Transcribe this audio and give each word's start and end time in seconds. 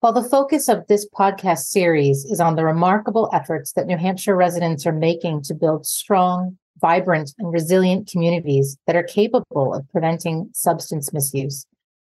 While 0.00 0.12
the 0.12 0.22
focus 0.22 0.68
of 0.68 0.86
this 0.86 1.08
podcast 1.08 1.64
series 1.64 2.24
is 2.24 2.40
on 2.40 2.54
the 2.54 2.64
remarkable 2.64 3.28
efforts 3.32 3.72
that 3.72 3.86
New 3.86 3.96
Hampshire 3.96 4.36
residents 4.36 4.86
are 4.86 4.92
making 4.92 5.42
to 5.42 5.54
build 5.54 5.86
strong, 5.86 6.56
vibrant, 6.80 7.34
and 7.38 7.52
resilient 7.52 8.08
communities 8.08 8.78
that 8.86 8.94
are 8.94 9.02
capable 9.02 9.74
of 9.74 9.88
preventing 9.90 10.50
substance 10.52 11.12
misuse, 11.12 11.66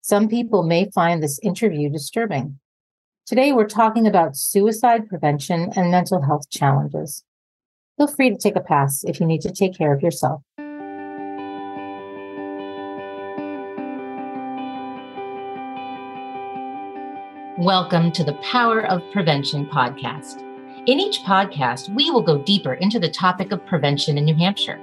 some 0.04 0.28
people 0.28 0.64
may 0.64 0.90
find 0.90 1.22
this 1.22 1.38
interview 1.44 1.88
disturbing. 1.88 2.58
Today, 3.24 3.52
we're 3.52 3.68
talking 3.68 4.06
about 4.06 4.36
suicide 4.36 5.08
prevention 5.08 5.72
and 5.76 5.92
mental 5.92 6.22
health 6.22 6.50
challenges. 6.50 7.22
Feel 7.98 8.08
free 8.08 8.30
to 8.30 8.36
take 8.36 8.56
a 8.56 8.60
pass 8.60 9.04
if 9.04 9.20
you 9.20 9.26
need 9.26 9.42
to 9.42 9.52
take 9.52 9.78
care 9.78 9.94
of 9.94 10.02
yourself. 10.02 10.42
Welcome 17.62 18.10
to 18.14 18.24
the 18.24 18.34
Power 18.42 18.84
of 18.86 19.08
Prevention 19.12 19.66
podcast. 19.66 20.40
In 20.88 20.98
each 20.98 21.20
podcast, 21.20 21.94
we 21.94 22.10
will 22.10 22.20
go 22.20 22.42
deeper 22.42 22.74
into 22.74 22.98
the 22.98 23.08
topic 23.08 23.52
of 23.52 23.64
prevention 23.64 24.18
in 24.18 24.24
New 24.24 24.34
Hampshire. 24.34 24.80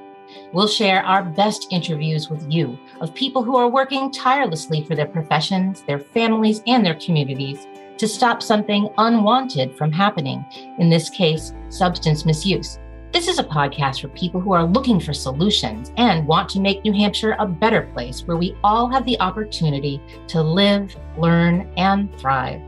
We'll 0.53 0.70
share 0.70 1.03
our 1.03 1.23
best 1.23 1.67
interviews 1.72 2.30
with 2.30 2.50
you 2.50 2.80
of 3.02 3.13
people 3.13 3.44
who 3.44 3.58
are 3.58 3.67
working 3.67 4.13
tirelessly 4.13 4.86
for 4.86 4.95
their 4.95 5.08
professions, 5.08 5.81
their 5.81 6.00
families, 6.00 6.63
and 6.67 6.86
their 6.86 6.95
communities 6.95 7.67
to 7.98 8.08
stop 8.08 8.41
something 8.41 8.88
unwanted 8.98 9.77
from 9.77 9.91
happening, 9.91 10.45
in 10.77 10.89
this 10.89 11.09
case, 11.09 11.52
substance 11.67 12.25
misuse. 12.25 12.80
This 13.11 13.27
is 13.27 13.39
a 13.39 13.44
podcast 13.44 14.00
for 14.00 14.08
people 14.08 14.39
who 14.39 14.53
are 14.53 14.64
looking 14.64 15.02
for 15.02 15.14
solutions 15.14 15.91
and 15.98 16.25
want 16.25 16.48
to 16.52 16.61
make 16.61 16.86
New 16.86 16.94
Hampshire 16.94 17.36
a 17.39 17.45
better 17.45 17.89
place 17.94 18.22
where 18.22 18.38
we 18.38 18.55
all 18.64 18.88
have 18.88 19.03
the 19.03 19.20
opportunity 19.20 20.02
to 20.27 20.41
live, 20.41 20.95
learn, 21.17 21.70
and 21.75 22.17
thrive. 22.17 22.61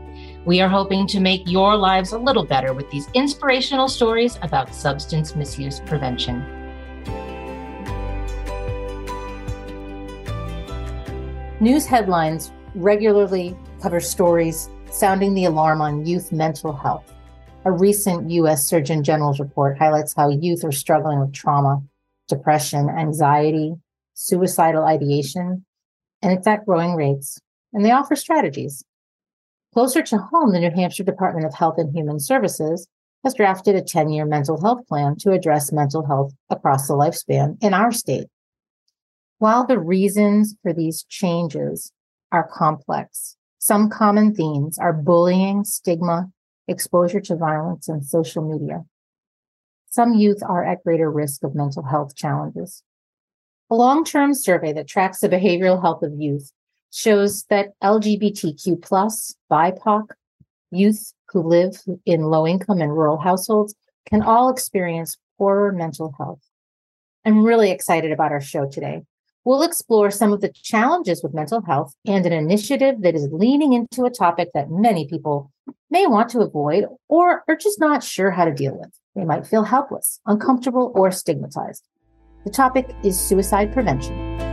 We 0.44 0.60
are 0.60 0.68
hoping 0.68 1.06
to 1.06 1.20
make 1.20 1.48
your 1.48 1.76
lives 1.76 2.10
a 2.10 2.18
little 2.18 2.44
better 2.44 2.72
with 2.74 2.90
these 2.90 3.08
inspirational 3.14 3.86
stories 3.86 4.40
about 4.42 4.74
substance 4.74 5.36
misuse 5.36 5.78
prevention. 5.78 6.44
News 11.60 11.86
headlines 11.86 12.50
regularly 12.74 13.56
cover 13.80 14.00
stories 14.00 14.68
sounding 14.90 15.34
the 15.34 15.44
alarm 15.44 15.80
on 15.80 16.04
youth 16.04 16.32
mental 16.32 16.72
health. 16.72 17.12
A 17.64 17.70
recent 17.70 18.28
U.S. 18.30 18.66
Surgeon 18.66 19.04
General's 19.04 19.38
report 19.38 19.78
highlights 19.78 20.12
how 20.12 20.28
youth 20.28 20.64
are 20.64 20.72
struggling 20.72 21.20
with 21.20 21.32
trauma, 21.32 21.80
depression, 22.26 22.90
anxiety, 22.90 23.76
suicidal 24.14 24.82
ideation, 24.82 25.64
and 26.20 26.32
it's 26.32 26.48
at 26.48 26.66
growing 26.66 26.96
rates. 26.96 27.38
And 27.72 27.84
they 27.84 27.92
offer 27.92 28.16
strategies. 28.16 28.82
Closer 29.72 30.02
to 30.02 30.18
home, 30.18 30.52
the 30.52 30.60
New 30.60 30.70
Hampshire 30.70 31.02
Department 31.02 31.46
of 31.46 31.54
Health 31.54 31.76
and 31.78 31.94
Human 31.96 32.20
Services 32.20 32.86
has 33.24 33.34
drafted 33.34 33.74
a 33.74 33.80
10 33.80 34.10
year 34.10 34.26
mental 34.26 34.60
health 34.60 34.86
plan 34.86 35.16
to 35.20 35.32
address 35.32 35.72
mental 35.72 36.04
health 36.06 36.34
across 36.50 36.88
the 36.88 36.94
lifespan 36.94 37.56
in 37.62 37.72
our 37.72 37.90
state. 37.90 38.26
While 39.38 39.66
the 39.66 39.78
reasons 39.78 40.54
for 40.62 40.74
these 40.74 41.04
changes 41.04 41.92
are 42.30 42.46
complex, 42.46 43.36
some 43.58 43.88
common 43.88 44.34
themes 44.34 44.78
are 44.78 44.92
bullying, 44.92 45.64
stigma, 45.64 46.30
exposure 46.68 47.20
to 47.20 47.36
violence, 47.36 47.88
and 47.88 48.04
social 48.04 48.42
media. 48.46 48.84
Some 49.88 50.14
youth 50.14 50.42
are 50.42 50.64
at 50.64 50.84
greater 50.84 51.10
risk 51.10 51.44
of 51.44 51.54
mental 51.54 51.84
health 51.84 52.14
challenges. 52.14 52.82
A 53.70 53.74
long 53.74 54.04
term 54.04 54.34
survey 54.34 54.74
that 54.74 54.86
tracks 54.86 55.20
the 55.20 55.28
behavioral 55.30 55.80
health 55.80 56.02
of 56.02 56.12
youth 56.18 56.52
shows 56.92 57.44
that 57.44 57.70
LGBTQ 57.82 58.82
plus, 58.82 59.34
BIPOC, 59.50 60.08
youth 60.70 61.12
who 61.28 61.42
live 61.42 61.80
in 62.06 62.22
low 62.22 62.46
income 62.46 62.80
and 62.80 62.92
rural 62.92 63.18
households 63.18 63.74
can 64.06 64.22
all 64.22 64.50
experience 64.50 65.16
poorer 65.38 65.72
mental 65.72 66.14
health. 66.18 66.40
I'm 67.24 67.44
really 67.44 67.70
excited 67.70 68.12
about 68.12 68.32
our 68.32 68.40
show 68.40 68.68
today. 68.68 69.02
We'll 69.44 69.62
explore 69.62 70.10
some 70.10 70.32
of 70.32 70.40
the 70.40 70.50
challenges 70.50 71.22
with 71.22 71.34
mental 71.34 71.62
health 71.62 71.94
and 72.06 72.24
an 72.26 72.32
initiative 72.32 73.02
that 73.02 73.14
is 73.14 73.28
leaning 73.32 73.72
into 73.72 74.04
a 74.04 74.10
topic 74.10 74.50
that 74.54 74.70
many 74.70 75.08
people 75.08 75.50
may 75.90 76.06
want 76.06 76.28
to 76.30 76.40
avoid 76.40 76.86
or 77.08 77.42
are 77.48 77.56
just 77.56 77.80
not 77.80 78.04
sure 78.04 78.30
how 78.30 78.44
to 78.44 78.54
deal 78.54 78.78
with. 78.78 78.90
They 79.16 79.24
might 79.24 79.46
feel 79.46 79.64
helpless, 79.64 80.20
uncomfortable, 80.26 80.92
or 80.94 81.10
stigmatized. 81.10 81.86
The 82.44 82.50
topic 82.50 82.94
is 83.02 83.20
suicide 83.20 83.72
prevention. 83.72 84.51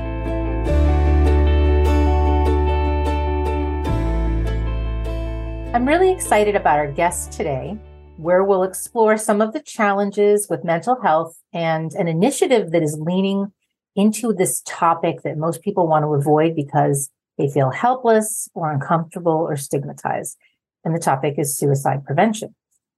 I'm 5.72 5.88
really 5.88 6.12
excited 6.12 6.56
about 6.56 6.80
our 6.80 6.92
guest 6.92 7.32
today, 7.32 7.78
where 8.18 8.44
we'll 8.44 8.64
explore 8.64 9.18
some 9.18 9.40
of 9.40 9.54
the 9.54 9.60
challenges 9.60 10.48
with 10.50 10.64
mental 10.64 11.00
health 11.00 11.38
and 11.54 11.94
an 11.94 12.08
initiative 12.08 12.72
that 12.72 12.82
is 12.82 12.98
leaning 13.00 13.54
into 13.96 14.34
this 14.34 14.64
topic 14.66 15.22
that 15.22 15.38
most 15.38 15.62
people 15.62 15.88
want 15.88 16.06
to 16.06 16.16
avoid 16.16 16.56
because 16.56 17.12
they 17.38 17.48
feel 17.48 17.70
helpless 17.70 18.50
or 18.56 18.72
uncomfortable 18.72 19.32
or 19.32 19.56
stigmatized. 19.56 20.40
And 20.84 20.96
the 20.96 21.00
topic 21.00 21.36
is 21.38 21.56
suicide 21.56 22.04
prevention. 22.04 22.56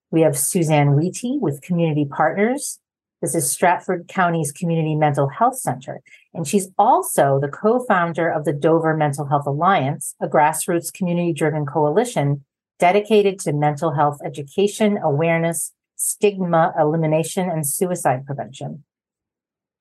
We 0.09 0.21
have 0.21 0.37
Suzanne 0.37 0.95
Whety 0.95 1.37
with 1.41 1.61
Community 1.61 2.05
Partners. 2.05 2.79
This 3.21 3.35
is 3.35 3.51
Strafford 3.51 4.07
County's 4.07 4.53
Community 4.53 4.95
Mental 4.95 5.27
Health 5.27 5.59
Center. 5.59 5.99
And 6.33 6.47
she's 6.47 6.69
also 6.77 7.37
the 7.37 7.49
co-founder 7.49 8.29
of 8.29 8.45
the 8.45 8.53
Dover 8.53 8.95
Mental 8.95 9.25
Health 9.25 9.45
Alliance, 9.45 10.15
a 10.21 10.27
grassroots 10.29 10.91
community 10.91 11.33
driven 11.33 11.65
coalition 11.65 12.45
dedicated 12.81 13.37
to 13.37 13.53
mental 13.53 13.91
health 13.91 14.19
education, 14.25 14.97
awareness, 14.97 15.71
stigma 15.95 16.73
elimination, 16.77 17.47
and 17.47 17.65
suicide 17.65 18.25
prevention. 18.25 18.83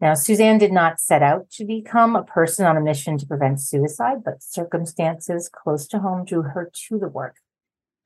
Now, 0.02 0.12
Suzanne 0.12 0.58
did 0.58 0.70
not 0.70 1.00
set 1.00 1.22
out 1.22 1.50
to 1.52 1.64
become 1.64 2.14
a 2.14 2.22
person 2.22 2.66
on 2.66 2.76
a 2.76 2.80
mission 2.80 3.16
to 3.16 3.26
prevent 3.26 3.58
suicide, 3.60 4.18
but 4.22 4.42
circumstances 4.42 5.50
close 5.50 5.88
to 5.88 6.00
home 6.00 6.26
drew 6.26 6.42
her 6.42 6.70
to 6.88 6.98
the 6.98 7.08
work. 7.08 7.36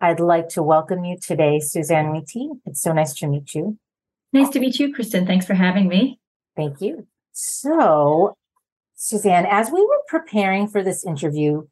I'd 0.00 0.20
like 0.20 0.48
to 0.50 0.62
welcome 0.62 1.04
you 1.04 1.16
today, 1.18 1.58
Suzanne 1.58 2.12
Whety. 2.12 2.50
It's 2.64 2.80
so 2.80 2.92
nice 2.92 3.14
to 3.14 3.26
meet 3.26 3.52
you. 3.52 3.78
Nice 4.32 4.50
to 4.50 4.60
meet 4.60 4.78
you, 4.78 4.94
Kristen. 4.94 5.26
Thanks 5.26 5.46
for 5.46 5.54
having 5.54 5.88
me. 5.88 6.20
Thank 6.56 6.80
you. 6.80 7.08
So, 7.32 8.36
Suzanne, 8.94 9.46
as 9.50 9.72
we 9.72 9.80
were 9.80 10.02
preparing 10.06 10.68
for 10.68 10.84
this 10.84 11.04
interview, 11.04 11.64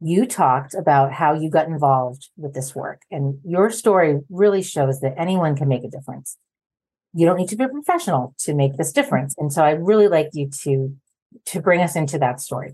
you 0.00 0.26
talked 0.26 0.74
about 0.74 1.12
how 1.12 1.34
you 1.34 1.50
got 1.50 1.66
involved 1.66 2.28
with 2.36 2.54
this 2.54 2.74
work 2.74 3.02
and 3.10 3.38
your 3.44 3.70
story 3.70 4.20
really 4.30 4.62
shows 4.62 5.00
that 5.00 5.14
anyone 5.18 5.56
can 5.56 5.68
make 5.68 5.84
a 5.84 5.88
difference 5.88 6.36
you 7.14 7.26
don't 7.26 7.36
need 7.36 7.48
to 7.48 7.56
be 7.56 7.64
a 7.64 7.68
professional 7.68 8.34
to 8.38 8.54
make 8.54 8.76
this 8.76 8.92
difference 8.92 9.34
and 9.38 9.52
so 9.52 9.64
i'd 9.64 9.84
really 9.84 10.08
like 10.08 10.28
you 10.32 10.48
to 10.48 10.94
to 11.44 11.60
bring 11.60 11.80
us 11.80 11.96
into 11.96 12.18
that 12.18 12.40
story 12.40 12.72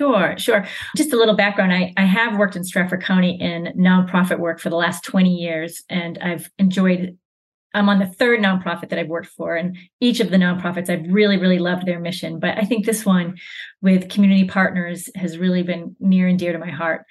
Sure, 0.00 0.34
sure. 0.38 0.66
Just 0.96 1.12
a 1.12 1.16
little 1.16 1.36
background. 1.36 1.74
I, 1.74 1.92
I 1.98 2.06
have 2.06 2.38
worked 2.38 2.56
in 2.56 2.64
Strafford 2.64 3.02
County 3.02 3.38
in 3.38 3.74
nonprofit 3.76 4.38
work 4.38 4.58
for 4.58 4.70
the 4.70 4.76
last 4.76 5.04
20 5.04 5.28
years, 5.28 5.82
and 5.90 6.16
I've 6.22 6.50
enjoyed 6.58 7.18
I'm 7.74 7.88
on 7.88 7.98
the 7.98 8.06
third 8.06 8.40
nonprofit 8.40 8.88
that 8.88 8.98
I've 8.98 9.08
worked 9.08 9.28
for, 9.28 9.56
and 9.56 9.76
each 10.00 10.20
of 10.20 10.30
the 10.30 10.36
nonprofits 10.36 10.90
I've 10.90 11.12
really, 11.12 11.36
really 11.36 11.58
loved 11.58 11.86
their 11.86 12.00
mission. 12.00 12.40
But 12.40 12.58
I 12.58 12.62
think 12.62 12.84
this 12.84 13.06
one 13.06 13.38
with 13.80 14.08
community 14.08 14.44
partners 14.44 15.08
has 15.14 15.38
really 15.38 15.62
been 15.62 15.96
near 16.00 16.26
and 16.26 16.38
dear 16.38 16.52
to 16.52 16.58
my 16.58 16.70
heart. 16.70 17.04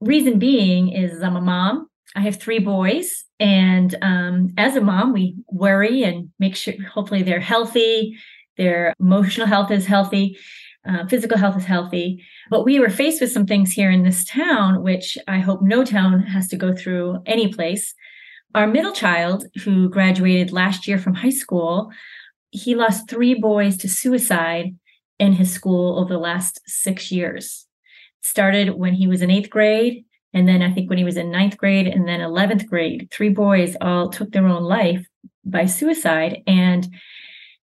Reason 0.00 0.38
being 0.38 0.90
is 0.90 1.22
I'm 1.22 1.36
a 1.36 1.40
mom. 1.40 1.88
I 2.14 2.20
have 2.20 2.36
three 2.36 2.58
boys, 2.58 3.24
and 3.40 3.94
um, 4.02 4.48
as 4.56 4.76
a 4.76 4.80
mom, 4.80 5.12
we 5.12 5.36
worry 5.48 6.02
and 6.02 6.30
make 6.38 6.56
sure 6.56 6.74
hopefully 6.92 7.22
they're 7.22 7.40
healthy, 7.40 8.16
their 8.56 8.94
emotional 9.00 9.46
health 9.46 9.70
is 9.70 9.86
healthy, 9.86 10.38
uh, 10.88 11.06
physical 11.06 11.36
health 11.36 11.56
is 11.56 11.64
healthy. 11.64 12.24
But 12.48 12.64
we 12.64 12.80
were 12.80 12.88
faced 12.88 13.20
with 13.20 13.32
some 13.32 13.46
things 13.46 13.72
here 13.72 13.90
in 13.90 14.02
this 14.02 14.24
town, 14.24 14.82
which 14.82 15.18
I 15.28 15.40
hope 15.40 15.62
no 15.62 15.84
town 15.84 16.20
has 16.20 16.48
to 16.48 16.56
go 16.56 16.74
through 16.74 17.22
any 17.26 17.52
place 17.52 17.94
our 18.54 18.66
middle 18.66 18.92
child, 18.92 19.46
who 19.64 19.88
graduated 19.88 20.52
last 20.52 20.86
year 20.86 20.98
from 20.98 21.14
high 21.14 21.30
school, 21.30 21.90
he 22.50 22.74
lost 22.74 23.08
three 23.08 23.34
boys 23.34 23.76
to 23.78 23.88
suicide 23.88 24.74
in 25.18 25.32
his 25.32 25.52
school 25.52 25.98
over 25.98 26.12
the 26.12 26.18
last 26.18 26.60
six 26.66 27.10
years. 27.10 27.66
Started 28.22 28.70
when 28.70 28.94
he 28.94 29.06
was 29.06 29.22
in 29.22 29.30
eighth 29.30 29.50
grade, 29.50 30.04
and 30.32 30.48
then 30.48 30.62
I 30.62 30.72
think 30.72 30.88
when 30.88 30.98
he 30.98 31.04
was 31.04 31.16
in 31.16 31.30
ninth 31.30 31.56
grade, 31.56 31.86
and 31.86 32.06
then 32.06 32.20
11th 32.20 32.66
grade. 32.66 33.08
Three 33.10 33.30
boys 33.30 33.76
all 33.80 34.10
took 34.10 34.32
their 34.32 34.46
own 34.46 34.62
life 34.62 35.06
by 35.44 35.66
suicide. 35.66 36.42
And 36.46 36.86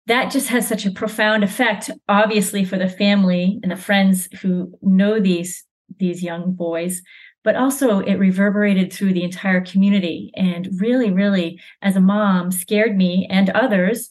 that 0.07 0.31
just 0.31 0.49
has 0.49 0.67
such 0.67 0.87
a 0.87 0.91
profound 0.91 1.45
effect, 1.45 1.91
obviously, 2.09 2.65
for 2.65 2.79
the 2.79 2.89
family 2.89 3.59
and 3.63 3.71
the 3.71 3.77
friends 3.77 4.29
who 4.41 4.73
know 4.83 5.21
these 5.21 5.65
these 5.99 6.23
young 6.23 6.53
boys 6.53 7.03
but 7.45 7.57
also 7.57 8.01
it 8.01 8.15
reverberated 8.15 8.93
through 8.93 9.13
the 9.13 9.25
entire 9.25 9.61
community 9.61 10.31
and 10.35 10.69
really, 10.79 11.11
really, 11.11 11.61
as 11.81 11.97
a 11.97 12.01
mom, 12.01 12.51
scared 12.51 12.97
me 12.97 13.27
and 13.31 13.51
others 13.51 14.09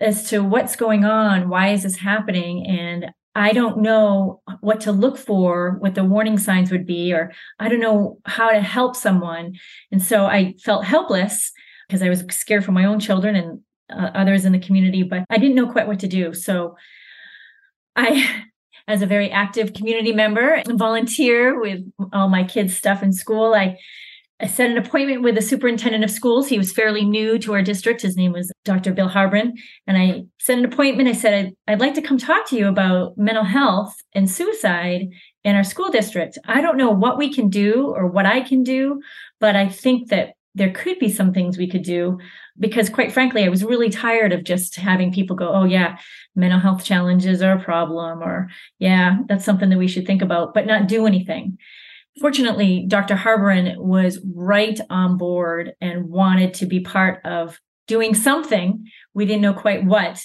as 0.00 0.28
to 0.30 0.42
what's 0.42 0.76
going 0.76 1.04
on, 1.04 1.48
why 1.48 1.68
is 1.68 1.82
this 1.82 1.96
happening? 1.96 2.66
And 2.66 3.12
I 3.34 3.52
don't 3.52 3.78
know 3.78 4.42
what 4.60 4.80
to 4.82 4.92
look 4.92 5.16
for, 5.16 5.76
what 5.78 5.94
the 5.94 6.04
warning 6.04 6.38
signs 6.38 6.70
would 6.70 6.86
be, 6.86 7.12
or 7.12 7.32
I 7.58 7.68
don't 7.68 7.80
know 7.80 8.18
how 8.24 8.50
to 8.50 8.60
help 8.60 8.96
someone. 8.96 9.56
And 9.92 10.02
so 10.02 10.26
I 10.26 10.54
felt 10.64 10.84
helpless 10.84 11.52
because 11.86 12.02
I 12.02 12.08
was 12.08 12.24
scared 12.30 12.64
for 12.64 12.72
my 12.72 12.84
own 12.86 12.98
children 12.98 13.36
and 13.36 13.60
uh, 13.90 14.10
others 14.14 14.44
in 14.44 14.52
the 14.52 14.58
community, 14.58 15.02
but 15.02 15.24
I 15.30 15.38
didn't 15.38 15.56
know 15.56 15.70
quite 15.70 15.86
what 15.86 16.00
to 16.00 16.08
do. 16.08 16.32
So 16.32 16.76
I, 17.94 18.44
as 18.88 19.02
a 19.02 19.06
very 19.06 19.30
active 19.30 19.72
community 19.72 20.12
member 20.12 20.54
and 20.54 20.78
volunteer 20.78 21.60
with 21.60 21.80
all 22.12 22.28
my 22.28 22.44
kids' 22.44 22.76
stuff 22.76 23.02
in 23.02 23.12
school, 23.12 23.54
I 23.54 23.76
I 24.42 24.46
set 24.46 24.70
an 24.70 24.78
appointment 24.78 25.22
with 25.22 25.34
the 25.34 25.42
superintendent 25.42 26.02
of 26.02 26.10
schools. 26.10 26.48
He 26.48 26.56
was 26.56 26.72
fairly 26.72 27.04
new 27.04 27.38
to 27.40 27.52
our 27.52 27.60
district. 27.60 28.00
His 28.00 28.16
name 28.16 28.32
was 28.32 28.50
Dr. 28.64 28.92
Bill 28.92 29.08
Harbron. 29.08 29.52
And 29.86 29.98
I 29.98 30.22
set 30.38 30.58
an 30.58 30.64
appointment. 30.64 31.10
I 31.10 31.12
said, 31.12 31.34
I'd, 31.34 31.72
I'd, 31.72 31.80
like 31.80 31.92
to 31.94 32.02
come 32.02 32.16
talk 32.16 32.48
to 32.48 32.56
you 32.56 32.66
about 32.66 33.18
mental 33.18 33.44
health 33.44 33.94
and 34.14 34.30
suicide 34.30 35.08
in 35.44 35.56
our 35.56 35.64
school 35.64 35.90
district. 35.90 36.38
I 36.46 36.62
don't 36.62 36.78
know 36.78 36.90
what 36.90 37.18
we 37.18 37.32
can 37.32 37.50
do 37.50 37.92
or 37.94 38.06
what 38.06 38.24
I 38.24 38.40
can 38.40 38.62
do, 38.62 39.02
but 39.40 39.56
I 39.56 39.68
think 39.68 40.08
that 40.08 40.32
there 40.54 40.72
could 40.72 40.98
be 40.98 41.08
some 41.08 41.32
things 41.32 41.56
we 41.56 41.68
could 41.68 41.82
do 41.82 42.18
because, 42.58 42.88
quite 42.88 43.12
frankly, 43.12 43.44
I 43.44 43.48
was 43.48 43.64
really 43.64 43.88
tired 43.88 44.32
of 44.32 44.44
just 44.44 44.76
having 44.76 45.12
people 45.12 45.36
go, 45.36 45.52
oh, 45.52 45.64
yeah, 45.64 45.98
mental 46.34 46.58
health 46.58 46.84
challenges 46.84 47.40
are 47.40 47.56
a 47.56 47.62
problem, 47.62 48.22
or 48.22 48.48
yeah, 48.78 49.18
that's 49.28 49.44
something 49.44 49.70
that 49.70 49.78
we 49.78 49.88
should 49.88 50.06
think 50.06 50.22
about, 50.22 50.54
but 50.54 50.66
not 50.66 50.88
do 50.88 51.06
anything 51.06 51.58
fortunately, 52.18 52.84
Dr. 52.86 53.14
Harbron 53.14 53.76
was 53.78 54.20
right 54.34 54.78
on 54.90 55.16
board 55.16 55.72
and 55.80 56.08
wanted 56.08 56.54
to 56.54 56.66
be 56.66 56.80
part 56.80 57.24
of 57.24 57.58
doing 57.86 58.14
something. 58.14 58.86
We 59.14 59.26
didn't 59.26 59.42
know 59.42 59.54
quite 59.54 59.84
what 59.84 60.22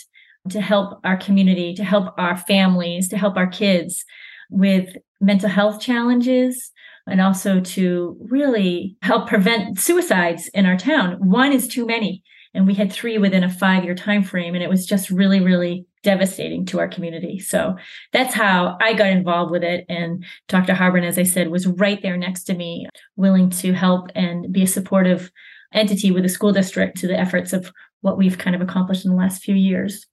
to 0.50 0.62
help 0.62 1.00
our 1.04 1.18
community, 1.18 1.74
to 1.76 1.84
help 1.84 2.14
our 2.18 2.38
families, 2.38 3.10
to 3.10 3.18
help 3.18 3.38
our 3.38 3.48
kids 3.48 4.06
with 4.50 4.96
mental 5.20 5.50
health 5.50 5.82
challenges, 5.82 6.72
and 7.08 7.22
also 7.22 7.60
to 7.60 8.18
really 8.30 8.98
help 9.02 9.28
prevent 9.28 9.80
suicides 9.80 10.48
in 10.50 10.66
our 10.66 10.78
town. 10.78 11.14
One 11.30 11.52
is 11.52 11.68
too 11.68 11.86
many, 11.86 12.24
and 12.54 12.66
we 12.66 12.74
had 12.74 12.92
three 12.92 13.18
within 13.18 13.44
a 13.44 13.50
five-year 13.50 13.96
time 13.96 14.24
frame, 14.24 14.56
and 14.56 14.64
it 14.64 14.70
was 14.70 14.86
just 14.86 15.10
really, 15.10 15.40
really 15.40 15.86
devastating 16.04 16.66
to 16.66 16.80
our 16.80 16.88
community. 16.88 17.40
So 17.40 17.76
that's 18.14 18.34
how 18.34 18.78
I 18.80 18.94
got 18.94 19.08
involved 19.08 19.52
with 19.52 19.64
it. 19.64 19.86
And 19.90 20.24
Dr. 20.48 20.74
Harbron, 20.74 21.04
as 21.04 21.18
I 21.18 21.24
said, 21.24 21.50
was 21.50 21.68
right 21.68 22.02
there 22.02 22.18
next 22.18 22.44
to 22.46 22.54
me, 22.54 22.88
willing 23.16 23.50
to 23.50 23.74
help 23.74 24.12
and 24.16 24.52
be 24.54 24.64
a 24.64 24.68
supportive 24.68 25.32
entity 25.74 26.12
with 26.12 26.24
the 26.24 26.30
school 26.30 26.54
district 26.54 26.98
to 26.98 27.08
the 27.08 27.20
efforts 27.20 27.54
of 27.54 27.72
what 28.02 28.18
we've 28.18 28.38
kind 28.38 28.56
of 28.56 28.62
accomplished 28.62 29.04
in 29.04 29.12
the 29.12 29.18
last 29.18 29.42
few 29.42 29.56
years. 29.56 30.06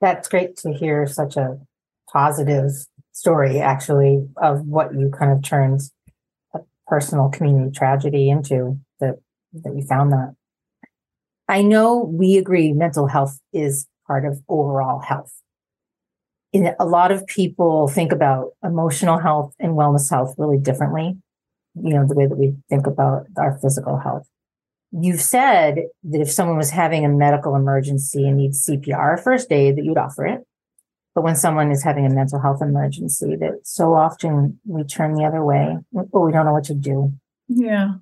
That's 0.00 0.28
great 0.28 0.56
to 0.58 0.72
hear 0.72 1.06
such 1.06 1.36
a 1.36 1.56
positive 2.12 2.70
story, 3.12 3.60
actually, 3.60 4.26
of 4.36 4.66
what 4.66 4.94
you 4.94 5.10
kind 5.10 5.32
of 5.32 5.42
turned 5.42 5.80
personal 6.86 7.28
community 7.28 7.70
tragedy 7.70 8.30
into 8.30 8.78
that, 9.00 9.16
that 9.52 9.74
you 9.74 9.82
found 9.82 10.12
that. 10.12 10.34
I 11.48 11.62
know 11.62 11.98
we 11.98 12.36
agree 12.36 12.72
mental 12.72 13.06
health 13.06 13.38
is 13.52 13.86
part 14.06 14.24
of 14.24 14.40
overall 14.48 15.00
health. 15.00 15.32
In 16.52 16.74
a 16.78 16.84
lot 16.84 17.10
of 17.10 17.26
people 17.26 17.88
think 17.88 18.12
about 18.12 18.50
emotional 18.62 19.18
health 19.18 19.54
and 19.58 19.72
wellness 19.72 20.08
health 20.08 20.34
really 20.38 20.58
differently, 20.58 21.16
you 21.74 21.94
know, 21.94 22.06
the 22.06 22.14
way 22.14 22.26
that 22.26 22.38
we 22.38 22.54
think 22.68 22.86
about 22.86 23.26
our 23.36 23.58
physical 23.58 23.98
health. 23.98 24.28
You've 24.92 25.20
said 25.20 25.78
that 26.04 26.20
if 26.20 26.30
someone 26.30 26.56
was 26.56 26.70
having 26.70 27.04
a 27.04 27.08
medical 27.08 27.56
emergency 27.56 28.26
and 28.28 28.36
needs 28.36 28.64
CPR 28.64 29.20
first 29.20 29.50
aid, 29.50 29.76
that 29.76 29.84
you'd 29.84 29.98
offer 29.98 30.24
it. 30.24 30.46
But 31.14 31.22
when 31.22 31.36
someone 31.36 31.70
is 31.70 31.84
having 31.84 32.06
a 32.06 32.10
mental 32.10 32.40
health 32.40 32.60
emergency, 32.60 33.36
that 33.36 33.60
so 33.62 33.94
often 33.94 34.58
we 34.66 34.82
turn 34.84 35.14
the 35.14 35.24
other 35.24 35.44
way, 35.44 35.76
or 36.10 36.26
we 36.26 36.32
don't 36.32 36.44
know 36.44 36.52
what 36.52 36.64
to 36.64 36.74
do. 36.74 37.12
Yeah. 37.48 37.92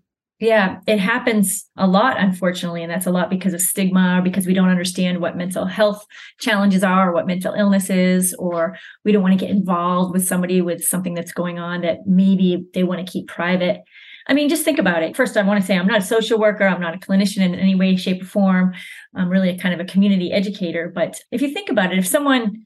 Yeah, 0.40 0.80
it 0.88 0.98
happens 0.98 1.68
a 1.76 1.86
lot, 1.86 2.18
unfortunately. 2.18 2.82
And 2.82 2.90
that's 2.90 3.06
a 3.06 3.12
lot 3.12 3.30
because 3.30 3.54
of 3.54 3.60
stigma, 3.60 4.18
or 4.18 4.22
because 4.22 4.44
we 4.44 4.54
don't 4.54 4.70
understand 4.70 5.20
what 5.20 5.36
mental 5.36 5.66
health 5.66 6.04
challenges 6.40 6.82
are, 6.82 7.10
or 7.10 7.12
what 7.12 7.28
mental 7.28 7.54
illness 7.54 7.90
is, 7.90 8.34
or 8.40 8.76
we 9.04 9.12
don't 9.12 9.22
want 9.22 9.38
to 9.38 9.44
get 9.44 9.54
involved 9.54 10.12
with 10.12 10.26
somebody 10.26 10.60
with 10.60 10.82
something 10.82 11.14
that's 11.14 11.32
going 11.32 11.60
on 11.60 11.82
that 11.82 12.06
maybe 12.06 12.64
they 12.74 12.82
want 12.82 13.06
to 13.06 13.12
keep 13.12 13.28
private. 13.28 13.82
I 14.26 14.34
mean, 14.34 14.48
just 14.48 14.64
think 14.64 14.80
about 14.80 15.04
it. 15.04 15.16
First, 15.16 15.36
I 15.36 15.42
want 15.42 15.60
to 15.60 15.66
say 15.66 15.76
I'm 15.76 15.86
not 15.86 16.00
a 16.00 16.04
social 16.04 16.40
worker, 16.40 16.66
I'm 16.66 16.80
not 16.80 16.94
a 16.94 16.98
clinician 16.98 17.42
in 17.42 17.54
any 17.54 17.76
way, 17.76 17.94
shape, 17.94 18.22
or 18.22 18.26
form. 18.26 18.74
I'm 19.14 19.28
really 19.28 19.50
a 19.50 19.58
kind 19.58 19.74
of 19.74 19.80
a 19.80 19.88
community 19.88 20.32
educator. 20.32 20.90
But 20.92 21.20
if 21.30 21.40
you 21.40 21.50
think 21.50 21.68
about 21.68 21.92
it, 21.92 21.98
if 21.98 22.06
someone 22.06 22.64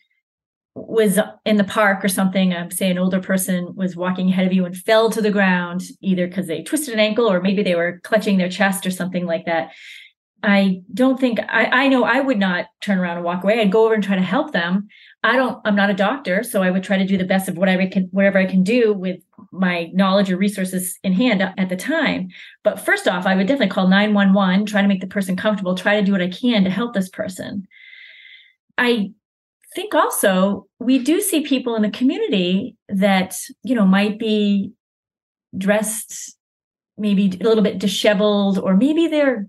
was 0.77 1.19
in 1.47 1.57
the 1.57 1.65
park 1.65 2.05
or 2.05 2.09
something, 2.09 2.53
um, 2.53 2.71
say 2.71 2.91
an 2.91 2.99
older 2.99 3.19
person 3.19 3.75
was 3.75 3.97
walking 3.97 4.29
ahead 4.29 4.47
of 4.47 4.53
you 4.53 4.67
and 4.67 4.77
fell 4.77 5.11
to 5.11 5.23
the 5.23 5.31
ground, 5.31 5.83
either 6.03 6.27
because 6.27 6.47
they 6.47 6.63
twisted 6.63 6.93
an 6.93 7.01
ankle 7.01 7.31
or 7.31 7.41
maybe 7.41 7.63
they 7.63 7.75
were 7.75 7.99
clutching 8.05 8.37
their 8.37 8.51
chest 8.51 8.87
or 8.87 8.91
something 8.91 9.25
like 9.25 9.47
that. 9.47 9.73
I 10.43 10.83
don't 10.93 11.19
think 11.19 11.41
I, 11.41 11.65
I 11.65 11.89
know 11.89 12.05
I 12.05 12.21
would 12.21 12.39
not 12.39 12.67
turn 12.83 12.99
around 12.99 13.17
and 13.17 13.25
walk 13.25 13.43
away. 13.43 13.59
I'd 13.59 13.73
go 13.73 13.87
over 13.87 13.95
and 13.95 14.05
try 14.05 14.17
to 14.17 14.23
help 14.23 14.53
them. 14.53 14.89
I 15.25 15.37
don't, 15.37 15.59
I'm 15.65 15.75
not 15.75 15.89
a 15.89 15.95
doctor, 15.95 16.43
so 16.43 16.63
I 16.63 16.71
would 16.71 16.85
try 16.85 16.99
to 16.99 17.07
do 17.07 17.17
the 17.17 17.25
best 17.25 17.49
of 17.49 17.57
whatever 17.57 17.83
I 17.83 17.89
can, 17.89 18.09
whatever 18.13 18.39
I 18.39 18.45
can 18.45 18.63
do 18.63 18.93
with 18.93 19.21
my 19.51 19.91
knowledge 19.95 20.31
or 20.31 20.37
resources 20.37 20.99
in 21.03 21.15
hand 21.15 21.43
at 21.43 21.69
the 21.71 21.75
time. 21.75 22.29
But 22.63 22.81
first 22.81 23.09
off, 23.09 23.25
I 23.25 23.35
would 23.35 23.47
definitely 23.47 23.73
call 23.73 23.89
911, 23.89 24.67
try 24.67 24.83
to 24.83 24.89
make 24.89 25.01
the 25.01 25.07
person 25.07 25.37
comfortable, 25.37 25.75
try 25.75 25.99
to 25.99 26.05
do 26.05 26.13
what 26.13 26.23
I 26.23 26.29
can 26.29 26.65
to 26.65 26.71
help 26.71 26.93
this 26.93 27.09
person. 27.09 27.67
I 28.77 29.13
think 29.77 29.95
also 29.95 30.67
we 30.81 30.99
do 30.99 31.21
see 31.21 31.43
people 31.43 31.77
in 31.77 31.83
the 31.83 31.91
community 31.91 32.75
that 32.89 33.39
you 33.63 33.75
know 33.75 33.87
might 33.87 34.19
be 34.19 34.73
dressed 35.57 36.37
maybe 36.99 37.39
a 37.41 37.45
little 37.45 37.63
bit 37.63 37.79
disheveled 37.79 38.59
or 38.59 38.75
maybe 38.75 39.07
they're 39.07 39.47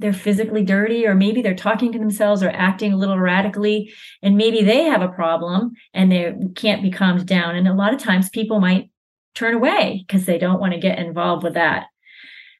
they're 0.00 0.12
physically 0.12 0.64
dirty 0.64 1.06
or 1.06 1.14
maybe 1.14 1.42
they're 1.42 1.54
talking 1.54 1.92
to 1.92 1.98
themselves 1.98 2.42
or 2.42 2.50
acting 2.50 2.92
a 2.92 2.96
little 2.96 3.14
erratically 3.14 3.92
and 4.20 4.36
maybe 4.36 4.62
they 4.62 4.82
have 4.82 5.00
a 5.00 5.08
problem 5.08 5.72
and 5.94 6.10
they 6.10 6.34
can't 6.56 6.82
be 6.82 6.90
calmed 6.90 7.24
down. 7.24 7.54
And 7.54 7.68
a 7.68 7.74
lot 7.74 7.94
of 7.94 8.00
times 8.00 8.28
people 8.28 8.58
might 8.60 8.90
turn 9.36 9.54
away 9.54 10.04
because 10.04 10.26
they 10.26 10.38
don't 10.38 10.58
want 10.58 10.72
to 10.72 10.80
get 10.80 10.98
involved 10.98 11.44
with 11.44 11.54
that. 11.54 11.86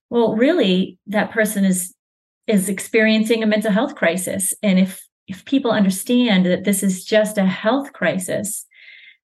Well 0.08 0.36
really 0.36 0.98
that 1.08 1.32
person 1.32 1.64
is 1.64 1.94
is 2.46 2.68
experiencing 2.68 3.42
a 3.42 3.46
mental 3.46 3.72
health 3.72 3.96
crisis 3.96 4.54
and 4.62 4.78
if 4.78 5.02
if 5.32 5.44
people 5.46 5.70
understand 5.70 6.44
that 6.44 6.64
this 6.64 6.82
is 6.82 7.04
just 7.04 7.38
a 7.38 7.46
health 7.46 7.94
crisis, 7.94 8.66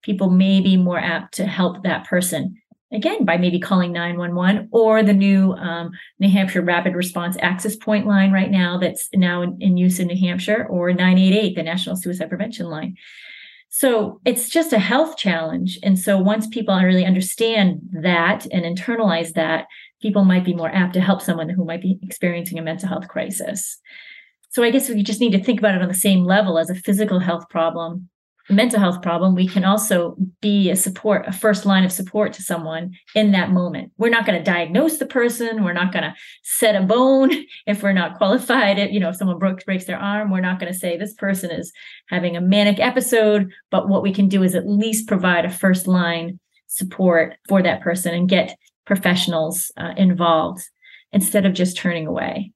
people 0.04 0.30
may 0.30 0.62
be 0.62 0.78
more 0.78 0.98
apt 0.98 1.34
to 1.36 1.46
help 1.46 1.84
that 1.84 2.08
person 2.08 2.56
again 2.94 3.26
by 3.26 3.36
maybe 3.36 3.60
calling 3.60 3.92
911 3.92 4.70
or 4.72 5.04
the 5.04 5.14
new 5.14 5.52
um, 5.54 5.92
new 6.20 6.30
hampshire 6.30 6.62
rapid 6.62 6.96
response 6.96 7.36
access 7.42 7.76
point 7.76 8.08
line 8.08 8.32
right 8.32 8.50
now 8.50 8.78
that's 8.78 9.10
now 9.14 9.42
in, 9.42 9.58
in, 9.60 9.76
use 9.76 10.00
in 10.00 10.08
new 10.08 10.18
hampshire 10.18 10.66
or 10.70 10.94
988 10.94 11.56
the 11.56 11.64
national 11.64 11.98
suicide 11.98 12.30
prevention 12.30 12.68
line. 12.68 12.96
So 13.68 14.22
it's 14.24 14.48
just 14.48 14.72
a 14.72 14.80
health 14.80 15.18
challenge. 15.18 15.78
And 15.84 16.00
so 16.00 16.18
once 16.18 16.48
people 16.48 16.74
really 16.74 17.06
understand 17.06 17.82
that 18.02 18.48
and 18.54 18.64
internalize 18.64 19.34
that 19.34 19.68
people 20.02 20.24
might 20.24 20.46
be 20.46 20.54
more 20.54 20.74
apt 20.74 20.94
to 20.94 21.02
help 21.02 21.22
someone 21.22 21.50
who 21.50 21.66
might 21.66 21.82
be 21.82 22.00
experiencing 22.02 22.58
a 22.58 22.62
mental 22.62 22.88
health 22.88 23.10
crisis 23.10 23.82
so 24.50 24.64
I 24.64 24.72
guess 24.72 24.90
we 24.90 25.04
just 25.04 25.22
need 25.22 25.34
to 25.34 25.44
think 25.44 25.60
about 25.60 25.76
it 25.76 25.82
on 25.82 25.88
the 25.88 25.94
same 25.94 26.24
level 26.24 26.58
as 26.58 26.70
a 26.70 26.76
physical 26.76 27.20
health 27.20 27.50
problem, 27.50 28.10
mental 28.50 28.80
health 28.80 29.02
problem. 29.02 29.36
We 29.36 29.48
can 29.48 29.66
also 29.66 30.16
be 30.42 30.70
a 30.70 30.76
support, 30.76 31.28
a 31.28 31.34
first 31.34 31.66
line 31.66 31.84
of 31.84 31.92
support 31.92 32.34
to 32.34 32.42
someone 32.42 32.94
in 33.14 33.32
that 33.32 33.52
moment. 33.52 33.92
We're 33.98 34.10
not 34.10 34.26
going 34.26 34.38
to 34.38 34.44
diagnose 34.44 34.98
the 34.98 35.06
person. 35.06 35.64
We're 35.64 35.74
not 35.74 35.92
going 35.92 36.04
to 36.04 36.16
set 36.44 36.76
a 36.76 36.86
bone 36.86 37.32
if 37.68 37.84
we're 37.84 37.94
not 37.94 38.18
qualified. 38.18 38.80
If, 38.80 38.92
you 38.92 39.00
know, 39.00 39.10
if 39.10 39.18
someone 39.18 39.38
broke, 39.38 39.64
breaks 39.66 39.86
their 39.86 40.00
arm, 40.00 40.32
we're 40.32 40.40
not 40.40 40.60
going 40.60 40.72
to 40.72 40.80
say 40.80 40.98
this 40.98 41.14
person 41.14 41.52
is 41.52 41.74
having 42.08 42.38
a 42.38 42.42
manic 42.42 42.80
episode. 42.80 43.52
But 43.70 43.90
what 43.90 44.04
we 44.04 44.14
can 44.14 44.30
do 44.30 44.44
is 44.44 44.56
at 44.56 44.68
least 44.68 45.08
provide 45.08 45.46
a 45.46 45.50
first 45.50 45.88
line 45.88 46.40
support 46.68 47.36
for 47.50 47.62
that 47.62 47.82
person 47.82 48.14
and 48.14 48.30
get 48.30 48.58
professionals 48.86 49.72
uh, 49.78 49.94
involved 49.98 50.64
instead 51.12 51.46
of 51.46 51.54
just 51.54 51.78
turning 51.78 52.08
away 52.08 52.52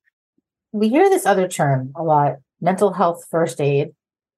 we 0.71 0.89
hear 0.89 1.09
this 1.09 1.25
other 1.25 1.47
term 1.47 1.91
a 1.95 2.03
lot 2.03 2.37
mental 2.59 2.93
health 2.93 3.25
first 3.29 3.59
aid. 3.59 3.91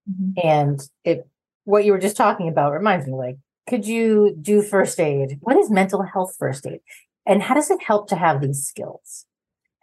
Mm-hmm. 0.09 0.45
and 0.45 0.81
it 1.05 1.25
what 1.63 1.85
you 1.85 1.93
were 1.93 1.97
just 1.97 2.17
talking 2.17 2.49
about 2.49 2.73
reminds 2.73 3.07
me 3.07 3.13
like 3.13 3.37
could 3.69 3.87
you 3.87 4.35
do 4.41 4.61
first 4.61 4.99
aid? 4.99 5.37
What 5.39 5.55
is 5.55 5.71
mental 5.71 6.01
health 6.01 6.35
first 6.37 6.67
aid? 6.67 6.81
And 7.25 7.41
how 7.41 7.55
does 7.55 7.71
it 7.71 7.81
help 7.81 8.09
to 8.09 8.17
have 8.17 8.41
these 8.41 8.65
skills? 8.65 9.25